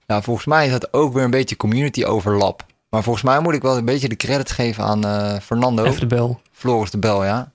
[0.08, 2.66] ja, volgens mij is dat ook weer een beetje community overlap.
[2.90, 5.84] Maar volgens mij moet ik wel een beetje de credits geven aan eh, Fernando.
[5.84, 6.42] Even de bel.
[6.52, 7.52] Floris de Bel, ja.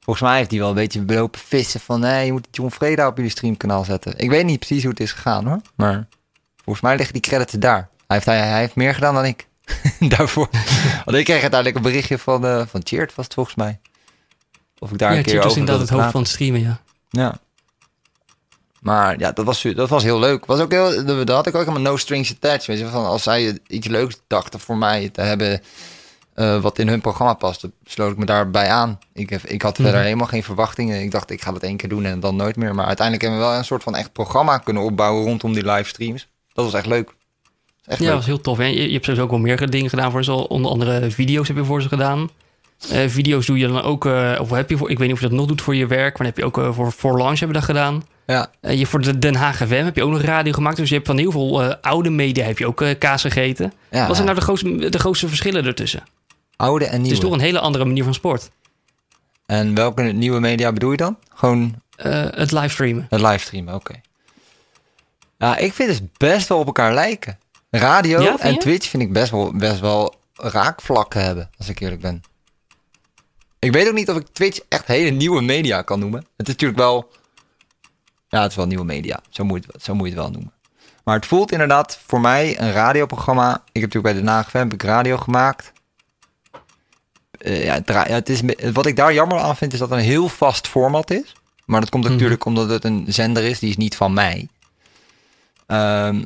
[0.00, 2.00] Volgens mij heeft hij wel een beetje belopen vissen van...
[2.00, 4.18] nee, je moet John Freda op jullie streamkanaal zetten.
[4.18, 5.60] Ik weet niet precies hoe het is gegaan, hoor.
[5.74, 6.06] Maar
[6.64, 7.88] volgens mij liggen die credits daar.
[8.06, 9.48] Hij heeft, hij, hij heeft meer gedaan dan ik.
[10.16, 10.48] Daarvoor.
[11.04, 13.80] Want ik kreeg uiteindelijk een berichtje van, eh van Cheert, was het volgens mij.
[14.78, 16.60] Of ik daar ja, een keer Chip was over inderdaad het hoofd van het streamen,
[16.60, 16.80] ja.
[17.10, 17.38] Ja.
[18.80, 20.46] Maar ja, dat was, dat was heel leuk.
[20.46, 22.66] Was ook heel, dat had ik ook helemaal no strings attached.
[22.66, 25.60] Weet je, van als zij iets leuks dachten voor mij te hebben...
[26.34, 28.98] eh, wat in hun programma paste, sloot ik me daarbij aan.
[29.12, 30.02] Ik, heb, ik had verder Mhm.
[30.02, 31.00] helemaal geen verwachtingen.
[31.02, 32.74] Ik dacht, ik ga dat één keer doen en dan nooit meer.
[32.74, 36.28] Maar uiteindelijk hebben we wel een soort van echt programma kunnen opbouwen rondom die livestreams.
[36.52, 37.14] Dat was echt leuk.
[37.84, 38.58] Echt Ja, dat was heel tof.
[38.58, 38.64] Hè?
[38.64, 40.32] Je, je hebt sowieso ook wel meer dingen gedaan voor ze.
[40.48, 42.30] Onder andere video's heb je voor ze gedaan.
[42.90, 45.22] Eh, video's doe je dan ook, eh, of heb je voor, ik weet niet of
[45.22, 47.56] je dat nog doet voor je werk, maar heb je ook voor, voor Launch hebben
[47.56, 48.02] dat gedaan.
[48.32, 50.76] Ja, Eh, je, voor de Den Haag FM heb je ook nog radio gemaakt.
[50.76, 53.72] Dus je hebt van heel veel eh, oude media heb je ook eh, kaas gegeten.
[53.90, 56.02] ja, Wat zijn nou de grootste, de grootste verschillen ertussen?
[56.56, 57.16] oude en Het nieuwe.
[57.16, 58.50] is toch een hele andere manier van sport.
[59.46, 61.18] En welke nieuwe media bedoel je dan?
[61.34, 63.06] Gewoon Eh, het livestreamen.
[63.10, 63.94] Het livestreamen, oké.
[65.38, 67.38] Ja, ik vind het best wel op elkaar lijken.
[67.70, 68.58] Radio Ja, en je?
[68.58, 72.22] Twitch vind ik best wel, best wel raakvlakken hebben, als ik eerlijk ben.
[73.58, 76.20] Ik weet ook niet of ik Twitch echt hele nieuwe media kan noemen.
[76.36, 77.10] Het is natuurlijk wel...
[78.28, 79.20] Ja, het is wel nieuwe media.
[79.28, 80.52] Zo moet je het, zo moet je het wel noemen.
[81.04, 83.54] Maar het voelt inderdaad voor mij een radioprogramma.
[83.72, 85.72] Ik heb natuurlijk bij de heb ik radio gemaakt.
[87.30, 88.40] Eh, ja, het, dra- ja, het is,
[88.72, 91.32] wat ik daar jammer aan vind, is dat het een heel vast format is.
[91.64, 92.12] Maar dat komt Mhm.
[92.12, 94.48] natuurlijk omdat het een zender is, die is niet van mij.
[95.66, 96.24] Ehm,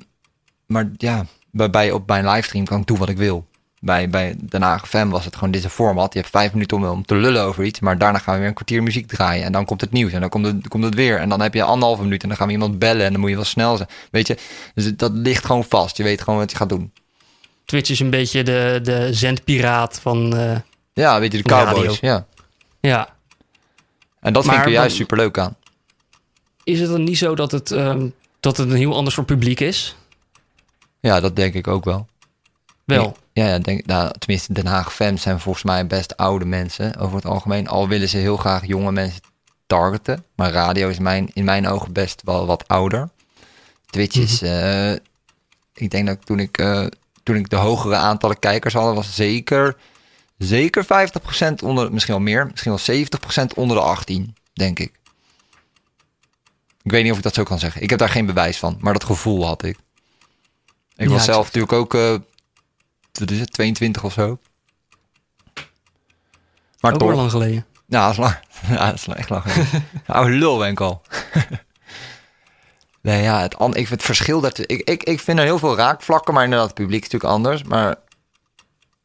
[0.67, 3.47] maar ja, bij, bij, op mijn livestream kan ik doen wat ik wil.
[3.85, 6.13] Bij, bij de Nagevem was het gewoon deze format.
[6.13, 7.81] Je hebt vijf minuten om, om te lullen over iets.
[7.81, 9.45] Maar daarna gaan we weer een kwartier muziek draaien.
[9.45, 10.13] En dan komt het nieuws.
[10.13, 11.19] En dan komt het, komt het weer.
[11.19, 12.23] En dan heb je anderhalve minuut.
[12.23, 13.05] En dan gaan we iemand bellen.
[13.07, 13.89] En dan moet je wel snel zijn.
[14.11, 14.37] Weet je,
[14.75, 15.97] dus dat ligt gewoon vast.
[15.97, 16.93] Je weet gewoon wat je gaat doen.
[17.65, 20.37] Twitch is een beetje de, de zendpiraat van...
[20.37, 20.57] eh,
[20.93, 21.77] Ja, weet je, de cowboys.
[21.77, 21.97] radio.
[22.01, 22.27] Ja.
[22.81, 23.09] ja,
[24.21, 25.57] En dat vind ik er juist super leuk aan.
[26.65, 28.09] is het dan niet zo dat het, ehm,
[28.41, 29.97] dat het een heel anders voor publiek is?
[31.01, 32.07] Ja, dat denk ik ook wel.
[32.85, 33.17] Wel.
[33.33, 37.27] Ja denk, nou, tenminste, Den Haag fans zijn volgens mij best oude mensen over het
[37.27, 37.69] algemeen.
[37.69, 39.21] Al willen ze heel graag jonge mensen
[39.67, 40.25] targeten.
[40.37, 43.09] Maar radio is mijn, in mijn ogen best wel wat ouder.
[43.87, 44.93] Twitch is, eh,
[45.75, 46.87] ik denk dat toen ik, eh,
[47.23, 49.77] toen ik de hogere aantallen kijkers had, was zeker,
[50.39, 55.01] zeker 50% onder, misschien wel meer, misschien wel 70% onder de 18, denk ik.
[56.83, 57.83] Ik weet niet of ik dat zo kan zeggen.
[57.83, 59.77] Ik heb daar geen bewijs van, maar dat gevoel had ik.
[60.97, 62.15] Ik Ja, was zelf natuurlijk ook, eh,
[63.21, 64.39] is het, 22 of zo.
[66.81, 67.67] Maar Ook toch, lang geleden.
[67.87, 68.37] ja, dat is lang.
[68.69, 69.43] Ja, dat is echt lang.
[69.43, 69.85] geleden.
[70.07, 71.03] Oude lul ben ik al.
[73.01, 75.77] nee, ja, het, ik vind het verschil dat ik, ik, ik vind er heel veel
[75.77, 77.63] raakvlakken, maar inderdaad, het publiek is natuurlijk anders.
[77.63, 77.97] Maar,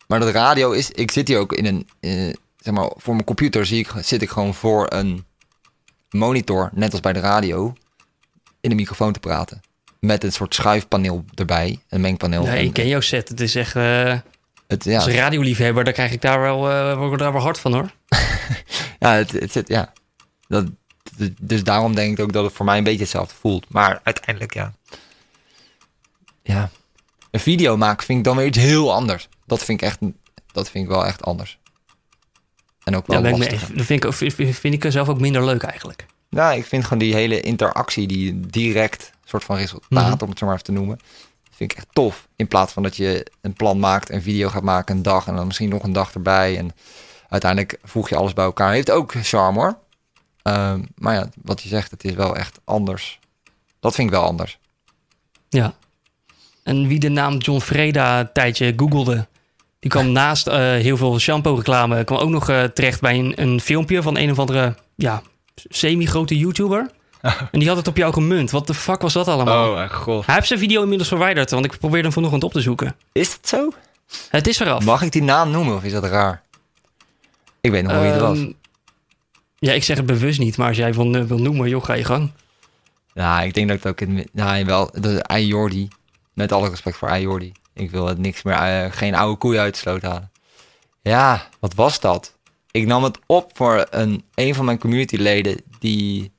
[0.07, 3.25] maar dat radio is, ik zit hier ook in een, eh, zeg maar, voor mijn
[3.25, 5.25] computer zie ik, zit ik gewoon voor een
[6.09, 7.73] monitor, net als bij de radio,
[8.61, 9.61] in de microfoon te praten.
[9.99, 12.43] Met een soort schuifpaneel erbij, een mengpaneel.
[12.43, 13.29] Nee, En ik ken jouw set.
[13.29, 13.75] Het is echt...
[13.75, 14.19] eh,
[14.67, 16.57] het, ja, Als radioliefhebber, daar krijg ik daar wel,
[16.97, 17.91] word ik daar wel hard van hoor.
[18.99, 19.93] Ja, het, het zit, ja.
[20.47, 20.65] Dat,
[21.41, 23.65] dus daarom denk ik ook dat het voor mij een beetje hetzelfde voelt.
[23.69, 24.73] Maar uiteindelijk, ja.
[26.43, 26.69] Ja.
[27.31, 29.27] Een video maken vind ik dan weer iets heel anders.
[29.45, 29.99] Dat vind ik echt,
[30.51, 31.59] dat vind ik wel echt anders.
[32.83, 33.69] En ook wel Ja, lastig.
[33.69, 34.13] dat vind ik,
[34.53, 36.05] vind, ik zelf ook minder leuk eigenlijk.
[36.29, 40.23] Ja, ik vind gewoon die hele interactie, die direct soort van resultaat, Mhm.
[40.23, 40.99] om het zo maar even te noemen.
[41.51, 42.27] Vind ik echt tof.
[42.35, 45.35] In plaats van dat je een plan maakt, een video gaat maken, een dag en
[45.35, 46.57] dan misschien nog een dag erbij.
[46.57, 46.71] En
[47.29, 48.71] uiteindelijk voeg je alles bij elkaar.
[48.71, 49.77] Heeft ook charme hoor.
[50.41, 53.19] Ehm, maar ja, wat je zegt, het is wel echt anders.
[53.79, 54.59] Dat vind ik wel anders.
[55.49, 55.73] Ja.
[56.63, 59.27] En wie de naam John Freda een tijdje googelde,
[59.79, 63.41] die kwam naast eh, heel veel shampoo reclame, kwam ook nog eh, terecht bij een,
[63.41, 65.21] een filmpje van een of andere, ja,
[65.55, 66.91] semi-grote YouTuber.
[67.51, 68.51] En die had het op jou gemunt.
[68.51, 69.73] Wat de fuck was dat allemaal?
[69.73, 70.25] mijn god.
[70.25, 72.95] Hij heeft zijn video inmiddels verwijderd, want ik probeerde hem vanochtend op te zoeken.
[73.11, 73.71] Is het zo?
[74.29, 74.85] Het is eraf.
[74.85, 76.41] Mag ik die naam noemen of is dat raar?
[77.61, 78.37] Ik weet nog wel wie het was.
[78.37, 78.51] Ehm,
[79.59, 82.03] Ja, ik zeg het bewust niet, maar als jij wil, wil noemen, joh, ga je
[82.03, 82.31] gang.
[83.13, 84.29] Ja, ik denk dat ik het ook in...
[84.33, 85.87] Ja, wel, de Jordi.
[86.33, 87.51] Met alle respect voor Jordi.
[87.73, 88.53] Ik wil het niks meer...
[88.53, 90.31] eh, geen oude koeien uit de sloot halen.
[91.01, 92.35] Ja, wat was dat?
[92.71, 95.61] Ik nam het op voor een, een van mijn communityleden...
[95.79, 96.31] die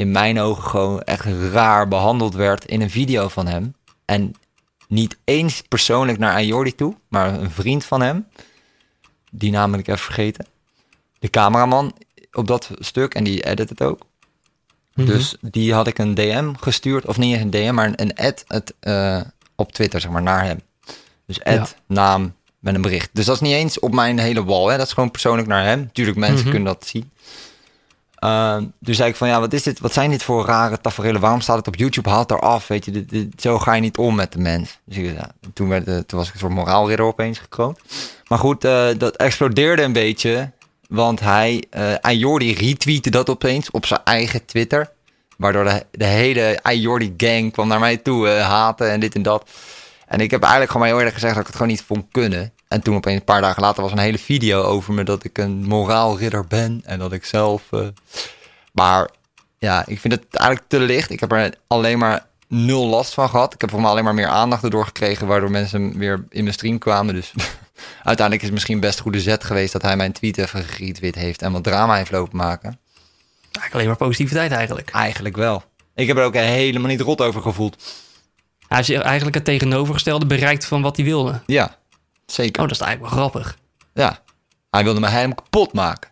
[0.00, 2.64] in mijn ogen gewoon echt raar behandeld werd...
[2.64, 3.74] in een video van hem.
[4.04, 4.34] En
[4.88, 6.94] niet eens persoonlijk naar Jordi toe...
[7.08, 8.26] maar een vriend van hem...
[9.30, 10.46] die ik even vergeten...
[11.18, 11.94] de cameraman
[12.32, 13.14] op dat stuk...
[13.14, 14.00] en die edit het ook...
[14.94, 15.06] Mhm.
[15.06, 18.74] Dus die had ik een DM gestuurd, of niet een DM, maar een, ad het,
[18.80, 19.20] eh,
[19.54, 20.60] op Twitter, zeg maar, naar hem.
[21.26, 21.66] Dus ad, Ja.
[21.86, 23.10] naam, met een bericht.
[23.12, 24.76] Dus dat is niet eens op mijn hele wal, hè.
[24.76, 25.92] dat is gewoon persoonlijk naar hem.
[25.92, 26.50] Tuurlijk, mensen Mhm.
[26.50, 27.10] kunnen dat zien.
[28.20, 29.80] Ehm, dus zei ik van, ja, wat is dit?
[29.80, 31.20] Wat zijn dit voor rare tafereelen?
[31.20, 32.08] Waarom staat het op YouTube?
[32.08, 33.04] Haal het eraf, weet je.
[33.04, 34.78] Dit, zo ga je niet om met de mens.
[34.84, 35.12] Dus
[35.52, 37.78] toen, werd, toen was ik een soort moraalridder opeens gekroond.
[38.28, 40.50] Maar goed, eh, dat explodeerde een beetje.
[40.88, 44.90] Want hij, eh Jordi retweette dat opeens op zijn eigen Twitter.
[45.36, 49.22] Waardoor de, de hele Jordi gang kwam naar mij toe, eh, haten en dit en
[49.22, 49.50] dat.
[50.06, 52.04] En ik heb eigenlijk gewoon maar heel erg gezegd dat ik het gewoon niet vond
[52.10, 52.52] kunnen.
[52.70, 55.38] En toen opeens een paar dagen later was een hele video over me dat ik
[55.38, 56.82] een moraalridder ben.
[56.84, 57.62] En dat ik zelf...
[57.70, 57.86] eh,
[58.72, 59.10] maar
[59.58, 61.10] ja, ik vind het eigenlijk te licht.
[61.10, 63.54] Ik heb er alleen maar nul last van gehad.
[63.54, 65.26] Ik heb voor mij alleen maar meer aandacht erdoor gekregen...
[65.26, 67.14] waardoor mensen weer in mijn stream kwamen.
[67.14, 67.32] Dus
[68.12, 69.72] uiteindelijk is het misschien best goede zet geweest...
[69.72, 71.42] dat hij mijn tweet even geretweet heeft...
[71.42, 72.78] en wat drama heeft lopen maken.
[73.42, 74.90] Eigenlijk alleen maar positiviteit eigenlijk.
[74.90, 75.62] Eigenlijk wel.
[75.94, 77.82] Ik heb er ook helemaal niet rot over gevoeld.
[78.68, 81.40] Hij heeft eigenlijk het tegenovergestelde bereikt van wat hij wilde.
[81.46, 81.78] Ja,
[82.32, 82.62] zeker.
[82.62, 83.58] Oh, dat is eigenlijk wel grappig.
[83.94, 84.22] Ja,
[84.70, 86.10] hij wilde me helemaal kapot maken.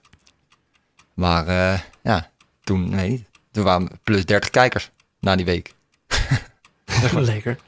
[1.15, 2.31] Maar eh, ja,
[2.65, 3.25] toen, weet niet.
[3.53, 5.73] Toen waren plus 30 kijkers na die week.
[7.15, 7.59] Lekker.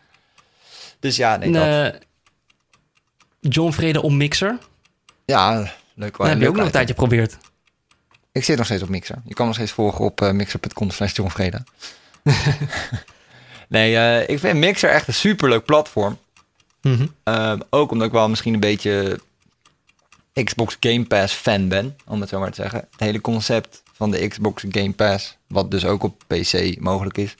[1.01, 1.95] Dus ja, nee, dat.
[1.95, 2.01] eh,
[3.41, 4.59] John Vrede om Mixer.
[5.25, 6.17] Ja, leuk.
[6.17, 7.39] Dat heb je ook nog een tijdje geprobeerd.
[8.33, 9.23] Ik zit nog steeds op Mixer.
[9.25, 11.63] Je kan nog steeds volgen op eh, mixer.com slash John Vreda.
[13.69, 16.19] Nee, ik vind Mixer echt een superleuk platform.
[16.83, 17.07] Mhm.
[17.23, 19.21] Ehm, ook omdat ik wel misschien een beetje
[20.45, 22.79] Xbox Game Pass fan ben, om het zo maar te zeggen.
[22.90, 27.37] Het hele concept van de Xbox Game Pass, wat dus ook op PC mogelijk is,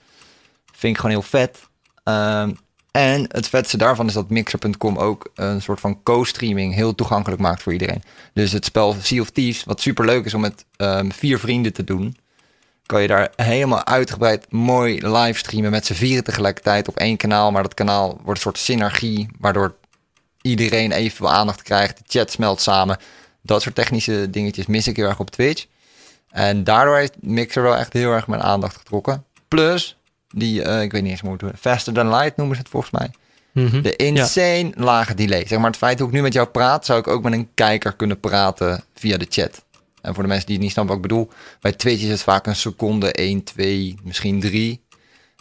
[0.73, 1.69] vind ik gewoon heel vet.
[2.05, 2.53] Ehm,
[2.91, 7.63] en het vetste daarvan is dat Mixer.com ook een soort van co-streaming heel toegankelijk maakt
[7.63, 8.03] voor iedereen.
[8.33, 11.73] Dus het spel Sea of Thieves, wat super leuk is om met ehm, vier vrienden
[11.73, 12.17] te doen,
[12.91, 17.51] kan je daar helemaal uitgebreid mooi livestreamen met z'n vieren tegelijkertijd op één kanaal.
[17.51, 19.75] Maar dat kanaal wordt een soort synergie, waardoor
[20.43, 21.97] iedereen evenveel aandacht krijgt.
[21.99, 22.99] De chat smelt samen.
[23.43, 25.67] Dat soort technische dingetjes mis ik heel erg op Twitch.
[26.31, 29.25] En daardoor heeft Mixer wel echt heel erg mijn aandacht getrokken.
[29.49, 29.97] Plus,
[30.29, 31.53] die, eh, ik weet niet eens hoe het doen.
[31.61, 33.11] Faster than light noemen ze het volgens mij.
[33.53, 33.83] Mhm.
[33.83, 35.47] De insane lage delay.
[35.47, 37.49] Zeg maar het feit hoe ik nu met jou praat, zou ik ook met een
[37.55, 39.65] kijker kunnen praten via de chat.
[40.03, 42.23] En voor de mensen die het niet snappen wat ik bedoel, bij Twitch is het
[42.23, 44.81] vaak een seconde, 1, 2, misschien 3.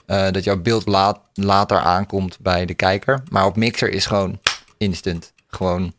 [0.05, 3.23] eh, dat jouw beeld laat, later aankomt bij de kijker.
[3.29, 4.39] Maar op Mixer is gewoon
[4.77, 5.33] instant.
[5.47, 5.93] Gewoon,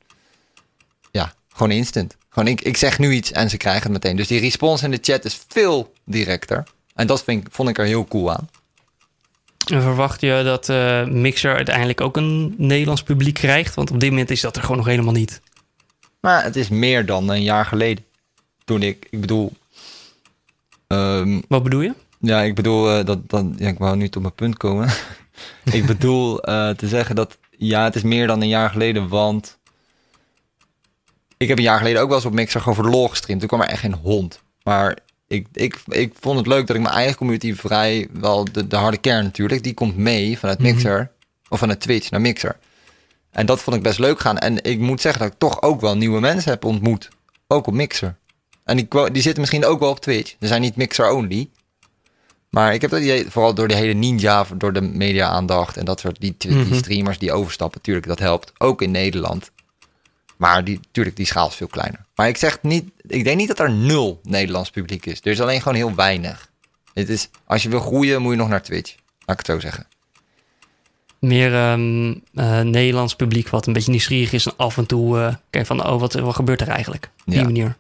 [1.11, 2.17] ja, gewoon instant.
[2.31, 4.17] Gewoon ik, ik zeg nu iets en ze krijgen het meteen.
[4.17, 6.67] Dus die response in de chat is veel directer.
[6.95, 8.49] En dat vind, ik- vond ik er heel cool aan.
[9.73, 13.75] En verwacht je dat eh, Mixer uiteindelijk ook een Nederlands publiek krijgt?
[13.75, 15.41] Want op dit moment is dat er gewoon nog helemaal niet.
[16.21, 18.05] Maar het is meer dan een jaar geleden.
[18.71, 19.53] Toen ik, ik bedoel...
[20.87, 21.95] ehm, Wat bedoel je?
[22.21, 24.89] Ja, ik bedoel eh, dat, dat ja, ik wou nu tot mijn punt komen.
[25.73, 29.59] ik bedoel eh, te zeggen dat ja, het is meer dan een jaar geleden, want
[31.37, 33.41] ik heb een jaar geleden ook wel eens op Mixer gewoon voor lol gestreamd.
[33.41, 34.41] Toen kwam er echt geen hond.
[34.63, 38.67] Maar ik, ik, ik vond het leuk dat ik mijn eigen community vrij, wel de,
[38.67, 40.69] de harde kern natuurlijk, die komt mee vanuit Mhm.
[40.73, 41.11] Mixer
[41.49, 42.57] of vanuit Twitch naar Mixer.
[43.31, 44.39] En dat vond ik best leuk gaan.
[44.39, 47.09] En ik moet zeggen dat ik toch ook wel nieuwe mensen heb ontmoet.
[47.47, 48.19] Ook op Mixer.
[48.65, 48.77] En
[49.13, 50.35] die, zitten misschien ook wel op Twitch.
[50.41, 51.49] Ze zijn niet Mixer only.
[52.51, 56.01] Maar ik heb dat idee, vooral door de hele ninja, door de media-aandacht en dat
[56.01, 56.75] soort die, die Mhm.
[56.75, 58.53] streamers die overstappen, tuurlijk, dat helpt.
[58.59, 59.51] Ook in Nederland.
[60.37, 62.05] Maar die, tuurlijk, die schaal is veel kleiner.
[62.15, 65.21] Maar ik zeg niet, ik denk niet dat er nul Nederlands publiek is.
[65.21, 66.49] Er is alleen gewoon heel weinig.
[66.95, 68.95] Het is, als je wil groeien, moet je nog naar Twitch.
[69.27, 69.87] Laat ik het zo zeggen.
[71.19, 75.67] Meer ehm, eh, Nederlands publiek wat een beetje nieuwsgierig is en af en toe kijkt
[75.67, 77.11] van, oh, wat, wat gebeurt er eigenlijk?
[77.19, 77.43] Op die Ja.
[77.45, 77.77] manier.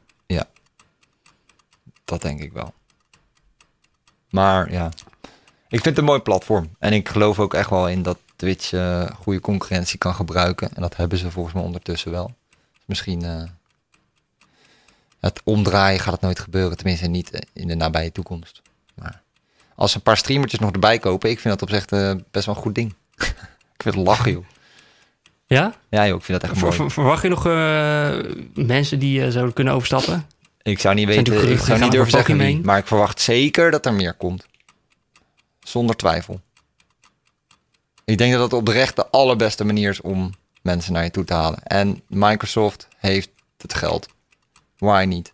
[2.10, 2.74] Dat denk ik wel.
[4.30, 4.86] Maar ja,
[5.68, 6.70] ik vind het een mooi platform.
[6.78, 10.74] En ik geloof ook echt wel in dat Twitch eh, goede concurrentie kan gebruiken.
[10.74, 12.34] En dat hebben ze volgens mij ondertussen wel.
[12.72, 13.42] Dus misschien eh,
[15.20, 16.76] het omdraaien gaat het nooit gebeuren.
[16.76, 18.62] Tenminste niet eh, in de nabije toekomst.
[18.94, 19.22] Maar
[19.74, 21.84] als ze een paar streamertjes nog erbij kopen, ik vind dat op zich
[22.30, 22.94] best wel een goed ding.
[23.76, 24.44] ik vind het lachen joh.
[25.46, 25.74] Ja?
[25.90, 26.74] Ja joh, ik vind dat echt mooi.
[26.74, 27.44] ver- verwacht je nog
[28.66, 30.26] mensen die zouden kunnen overstappen?
[30.70, 33.70] Ik zou niet Zijn weten, ik zou niet durven zeggen wie, maar ik verwacht zeker
[33.70, 34.46] dat er meer komt.
[35.60, 36.40] Zonder twijfel.
[38.04, 41.34] Ik denk dat het oprecht de allerbeste manier is om mensen naar je toe te
[41.34, 41.62] halen.
[41.62, 44.08] En Microsoft heeft het geld.
[44.78, 45.32] Why niet?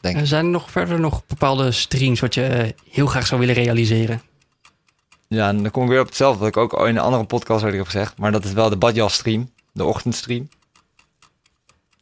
[0.00, 0.16] Denk.
[0.16, 3.54] Eh, zijn er nog verder nog bepaalde streams wat je eh, heel graag zou willen
[3.54, 4.22] realiseren?
[5.28, 7.64] Ja, en dan kom ik weer op hetzelfde wat ik ook in een andere podcast
[7.64, 8.18] heb gezegd.
[8.18, 9.50] Maar dat is wel de Badjas stream.
[9.72, 10.48] De ochtendstream.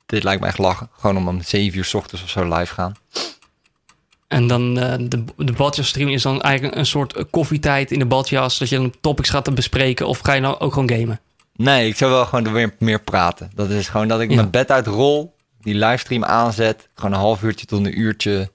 [0.06, 0.88] Dit lijkt me echt lachen.
[0.98, 2.94] Gewoon om om 7 uur 's ochtends of zo live gaan.
[4.28, 8.06] En dan eh, de, de badjas stream is dan eigenlijk een soort koffietijd in de
[8.06, 11.20] badjas, dat je dan topics gaat bespreken of ga je nou ook gewoon gamen?
[11.56, 13.50] Nee, ik zou wel gewoon weer meer praten.
[13.54, 14.36] Dat is gewoon dat ik Ja.
[14.36, 18.50] mijn bed uit rol, die livestream aanzet, gewoon een half uurtje tot een uurtje.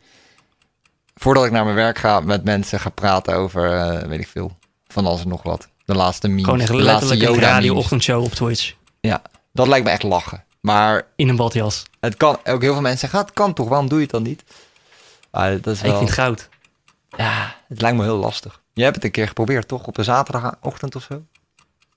[1.15, 4.57] Voordat ik naar mijn werk ga, met mensen ga praten over, eh, weet ik veel,
[4.87, 5.67] van alles en nog wat.
[5.85, 6.43] De laatste memes.
[6.43, 9.21] Gewoon echt de laatste Yoda radio-ochtendshow op Twitch Ja,
[9.53, 10.43] dat lijkt me echt lachen.
[10.61, 11.83] Maar in een badjas.
[11.99, 14.13] het kan, ook heel veel mensen zeggen, ah, het kan toch, waarom doe je het
[14.13, 14.43] dan niet?
[15.31, 16.49] Maar dat is Ik wel, vind het goud.
[17.17, 18.61] ja, het lijkt me heel lastig.
[18.73, 19.87] Je hebt het een keer geprobeerd, toch?
[19.87, 21.23] Op een zaterdagochtend of zo?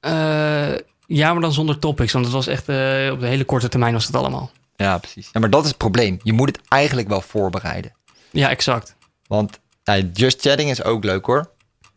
[0.01, 3.69] Eh, ja, maar dan zonder topics, want het was echt eh, op de hele korte
[3.69, 4.51] termijn was het allemaal.
[4.77, 5.29] Ja, precies.
[5.33, 6.19] Ja, maar dat is het probleem.
[6.23, 7.93] Je moet het eigenlijk wel voorbereiden.
[8.31, 8.97] Ja, exact.
[9.27, 11.51] Want ja, just chatting is ook leuk hoor.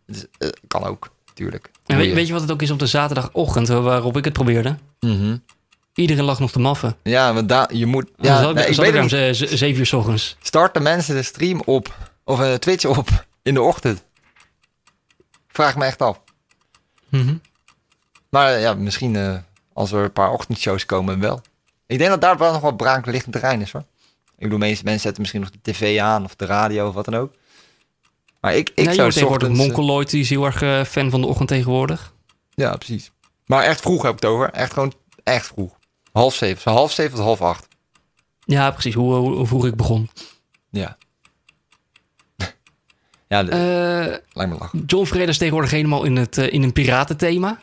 [0.06, 1.72] Het is, eh, kan ook, natuurlijk.
[1.86, 4.76] En weet, weet je wat het ook is op de zaterdagochtend waarop ik het probeerde?
[5.00, 5.38] Mhm.
[5.98, 6.98] Iedereen lag nog te maffen.
[7.04, 8.10] Ja, want daar, je moet...
[8.18, 9.60] Ja, zat ik, nee, ik zat weet het niet.
[9.60, 10.36] zeven uur s ochtends.
[10.42, 14.04] Starten mensen de stream op, of een Twitch op, in de ochtend?
[15.48, 16.22] Vraag me echt af.
[17.10, 17.36] Mhm.
[18.30, 19.38] Maar ja, misschien eh,
[19.74, 21.42] als er een paar ochtendshows komen wel.
[21.88, 23.84] Ik denk dat daar wel nog wat braakliggend terrein is hoor.
[24.38, 27.06] Ik bedoel, meeste mensen zetten misschien nog de tv aan of de radio of wat
[27.06, 27.34] dan ook.
[28.42, 31.22] Maar ik, ik nee, zou tegenwoordig ochtends, eh, Monkeloid, die is heel erg fan van
[31.22, 32.14] de ochtend tegenwoordig.
[32.54, 33.12] Ja, precies.
[33.46, 34.50] Maar echt vroeg heb ik het over.
[34.50, 35.77] Echt gewoon echt vroeg.
[36.18, 36.62] Half zeven.
[36.62, 37.68] Zo half zeven tot half acht.
[38.46, 39.16] Ja, precies, hoe,
[39.48, 40.10] hoe, ik begon.
[40.70, 40.98] Ja.
[43.28, 44.84] Ja, dat Eh, lijkt me lachen.
[44.86, 47.60] John Freda is tegenwoordig helemaal in, het, eh, in een piratenthema.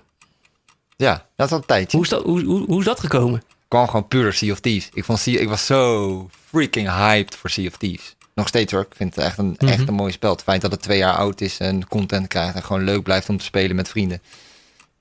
[0.97, 1.97] Ja, dat is al een tijdje.
[1.97, 3.43] Hoe is dat, hoe, hoe, hoe is dat gekomen?
[3.69, 4.89] kwam gewoon puur Sea of Thieves.
[4.93, 8.17] Ik, vond sea, ik was zo freaking hyped voor Sea of Thieves.
[8.35, 8.81] Nog steeds hoor.
[8.81, 10.31] Ik vind het echt een, echt een mooi spel.
[10.33, 13.29] Het feit dat het twee jaar oud is en content krijgt en gewoon leuk blijft
[13.29, 14.23] om te spelen met vrienden.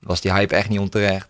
[0.00, 1.28] Was die hype echt niet onterecht.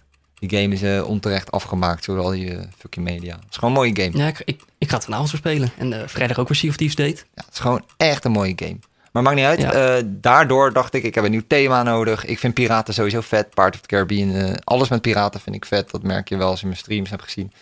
[0.49, 3.35] Die game is eh, onterecht afgemaakt door al die eh, fucking media.
[3.35, 4.19] Het is gewoon een mooie game.
[4.19, 5.71] Ja, ik, ik, ik ga het vanavond voor spelen.
[5.79, 7.27] En eh, vrijdag ook weer Sea of Thieves deed.
[7.35, 8.77] Ja, het is gewoon echt een mooie game.
[9.13, 9.61] Maar maakt niet uit.
[9.61, 10.03] Ja.
[10.05, 12.25] Daardoor dacht ik, ik heb een nieuw thema nodig.
[12.25, 13.55] Ik vind piraten sowieso vet.
[13.55, 14.59] Part of the Caribbean.
[14.65, 15.91] alles met piraten vind ik vet.
[15.91, 17.53] Dat merk je wel als je mijn streams hebt gezien.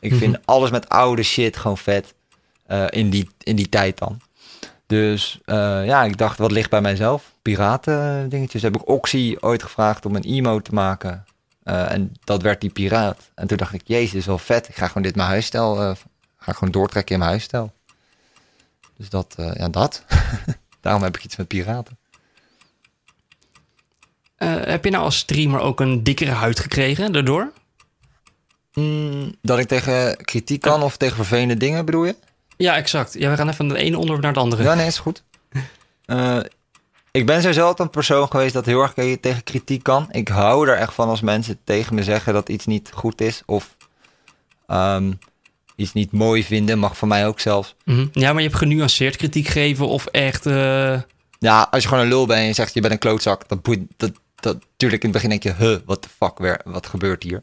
[0.00, 0.42] Ik vind Mhm.
[0.44, 2.14] alles met oude shit gewoon vet.
[2.88, 4.20] in, die, in die tijd dan.
[4.86, 5.38] Dus
[5.84, 7.32] ja, ik dacht, wat ligt bij mijzelf?
[7.42, 8.62] Piraten dingetjes.
[8.62, 11.24] Heb ik Oxy ooit gevraagd om een emo te maken.
[11.68, 13.30] Eh, en dat werd die piraat.
[13.34, 14.68] En toen dacht ik, jezus, wel vet.
[14.68, 15.80] Ik ga gewoon dit mijn huisstijl...
[15.80, 15.96] eh,
[16.38, 17.72] ga gewoon doortrekken in mijn huisstijl.
[18.96, 20.04] Dus dat, eh, ja, dat.
[20.80, 21.98] Daarom heb ik iets met piraten.
[24.44, 27.52] Heb je nou als streamer ook een dikkere huid gekregen daardoor?
[28.72, 32.16] Mm, dat ik tegen kritiek kan of tegen vervelende dingen bedoel je?
[32.56, 33.12] Ja, exact.
[33.12, 34.62] Ja, we gaan even van het ene onderwerp naar het andere.
[34.62, 35.22] Ja, nee, is goed.
[37.18, 40.08] Ik ben sowieso altijd een persoon geweest dat heel erg tegen kritiek kan.
[40.10, 43.42] Ik hou er echt van als mensen tegen me zeggen dat iets niet goed is
[43.46, 43.76] of
[44.66, 45.12] ehm,
[45.76, 46.78] iets niet mooi vinden.
[46.78, 47.74] Mag van mij ook zelfs.
[47.84, 48.06] Mhm.
[48.12, 50.46] Ja, maar je hebt genuanceerd kritiek gegeven of echt...
[50.46, 51.00] eh,
[51.38, 53.62] Ja, als je gewoon een lul bent en je zegt je bent een klootzak, dat
[53.62, 53.80] boeit.
[53.96, 57.22] Dat, dat, tuurlijk in het begin denk je, huh, what the fuck, weer, wat gebeurt
[57.22, 57.40] hier?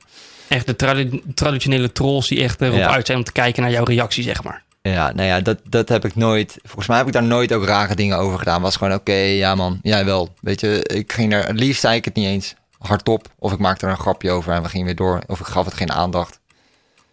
[0.48, 2.90] echt de tradi- traditionele trolls die echt erop Ja.
[2.90, 4.64] uit zijn om te kijken naar jouw reactie, zeg maar.
[4.92, 6.58] Ja, nou ja, dat, dat heb ik nooit.
[6.64, 8.62] Volgens mij heb ik daar nooit ook rare dingen over gedaan.
[8.62, 10.34] Was gewoon oké, ja man, jij wel.
[10.42, 11.46] Weet je, ik ging er.
[11.48, 13.28] Het liefst zei ik het niet eens hardop.
[13.40, 15.22] Of ik maakte er een grapje over en we gingen weer door.
[15.28, 16.40] Of ik gaf het geen aandacht.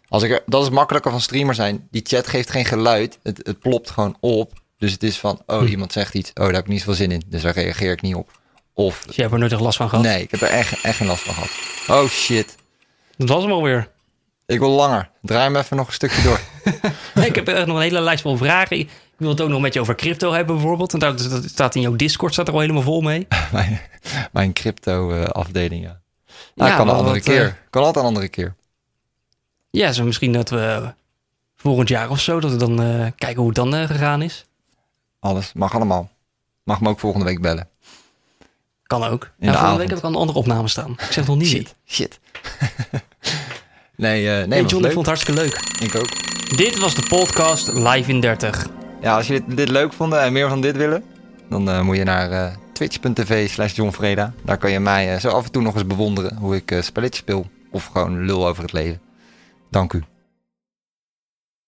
[0.09, 1.89] Als ik er, dat is makkelijker van streamer zijn.
[1.91, 3.19] Die chat geeft geen geluid.
[3.23, 4.53] Het, het plopt gewoon op.
[4.79, 5.65] Dus het is van, oh, Hm.
[5.67, 6.31] iemand zegt iets.
[6.31, 7.23] Oh, daar heb ik niet zoveel zin in.
[7.27, 8.31] Dus daar reageer ik niet op.
[8.75, 10.05] Of, Dus jij hebt er nooit echt last van gehad.
[10.05, 11.51] nee, ik heb er echt, echt geen last van gehad.
[12.05, 12.57] Oh shit.
[13.17, 13.89] Dat was hem alweer.
[14.47, 15.11] Ik wil langer.
[15.23, 16.41] Draai hem even nog een stukje door.
[17.27, 18.79] ik heb echt nog een hele lijst vol vragen.
[18.79, 20.93] Ik wil het ook nog met je over crypto hebben bijvoorbeeld.
[20.93, 23.27] En daar dat staat in jouw Discord staat er al helemaal vol mee.
[23.53, 23.81] mijn,
[24.33, 26.01] mijn crypto eh, afdeling, ja.
[26.55, 27.45] Nou, Ja, kan een andere wat, keer.
[27.47, 28.55] eh, kan altijd een andere keer.
[29.71, 30.93] Ja, zo misschien dat we
[31.57, 34.45] volgend jaar of zo, dat we dan eh, kijken hoe het dan gegaan is.
[35.21, 35.53] Alles.
[35.53, 36.11] Mag allemaal.
[36.65, 37.69] Mag me ook volgende week bellen.
[38.83, 39.21] Kan ook.
[39.21, 39.79] de Ja, volgende avond.
[39.79, 40.91] week heb ik al een andere opname staan.
[40.93, 41.47] Ik zeg nog niet.
[41.49, 41.75] Shit.
[41.87, 42.21] Shit.
[43.97, 44.85] nee, nee, Nee, John, leuk.
[44.85, 45.61] ik vond het hartstikke leuk.
[45.89, 46.09] Ik ook.
[46.57, 48.69] Dit was de podcast Live in 30.
[49.01, 51.05] Ja, als je dit, dit leuk vonden en meer van dit willen,
[51.49, 53.75] dan eh, moet je naar eh, twitch.tv slash.
[54.45, 57.21] Daar kan je mij eh, zo af en toe nog eens bewonderen hoe ik spelletjes
[57.21, 57.47] speel.
[57.71, 59.01] Of gewoon lul over het leven.
[59.71, 60.03] Dank u.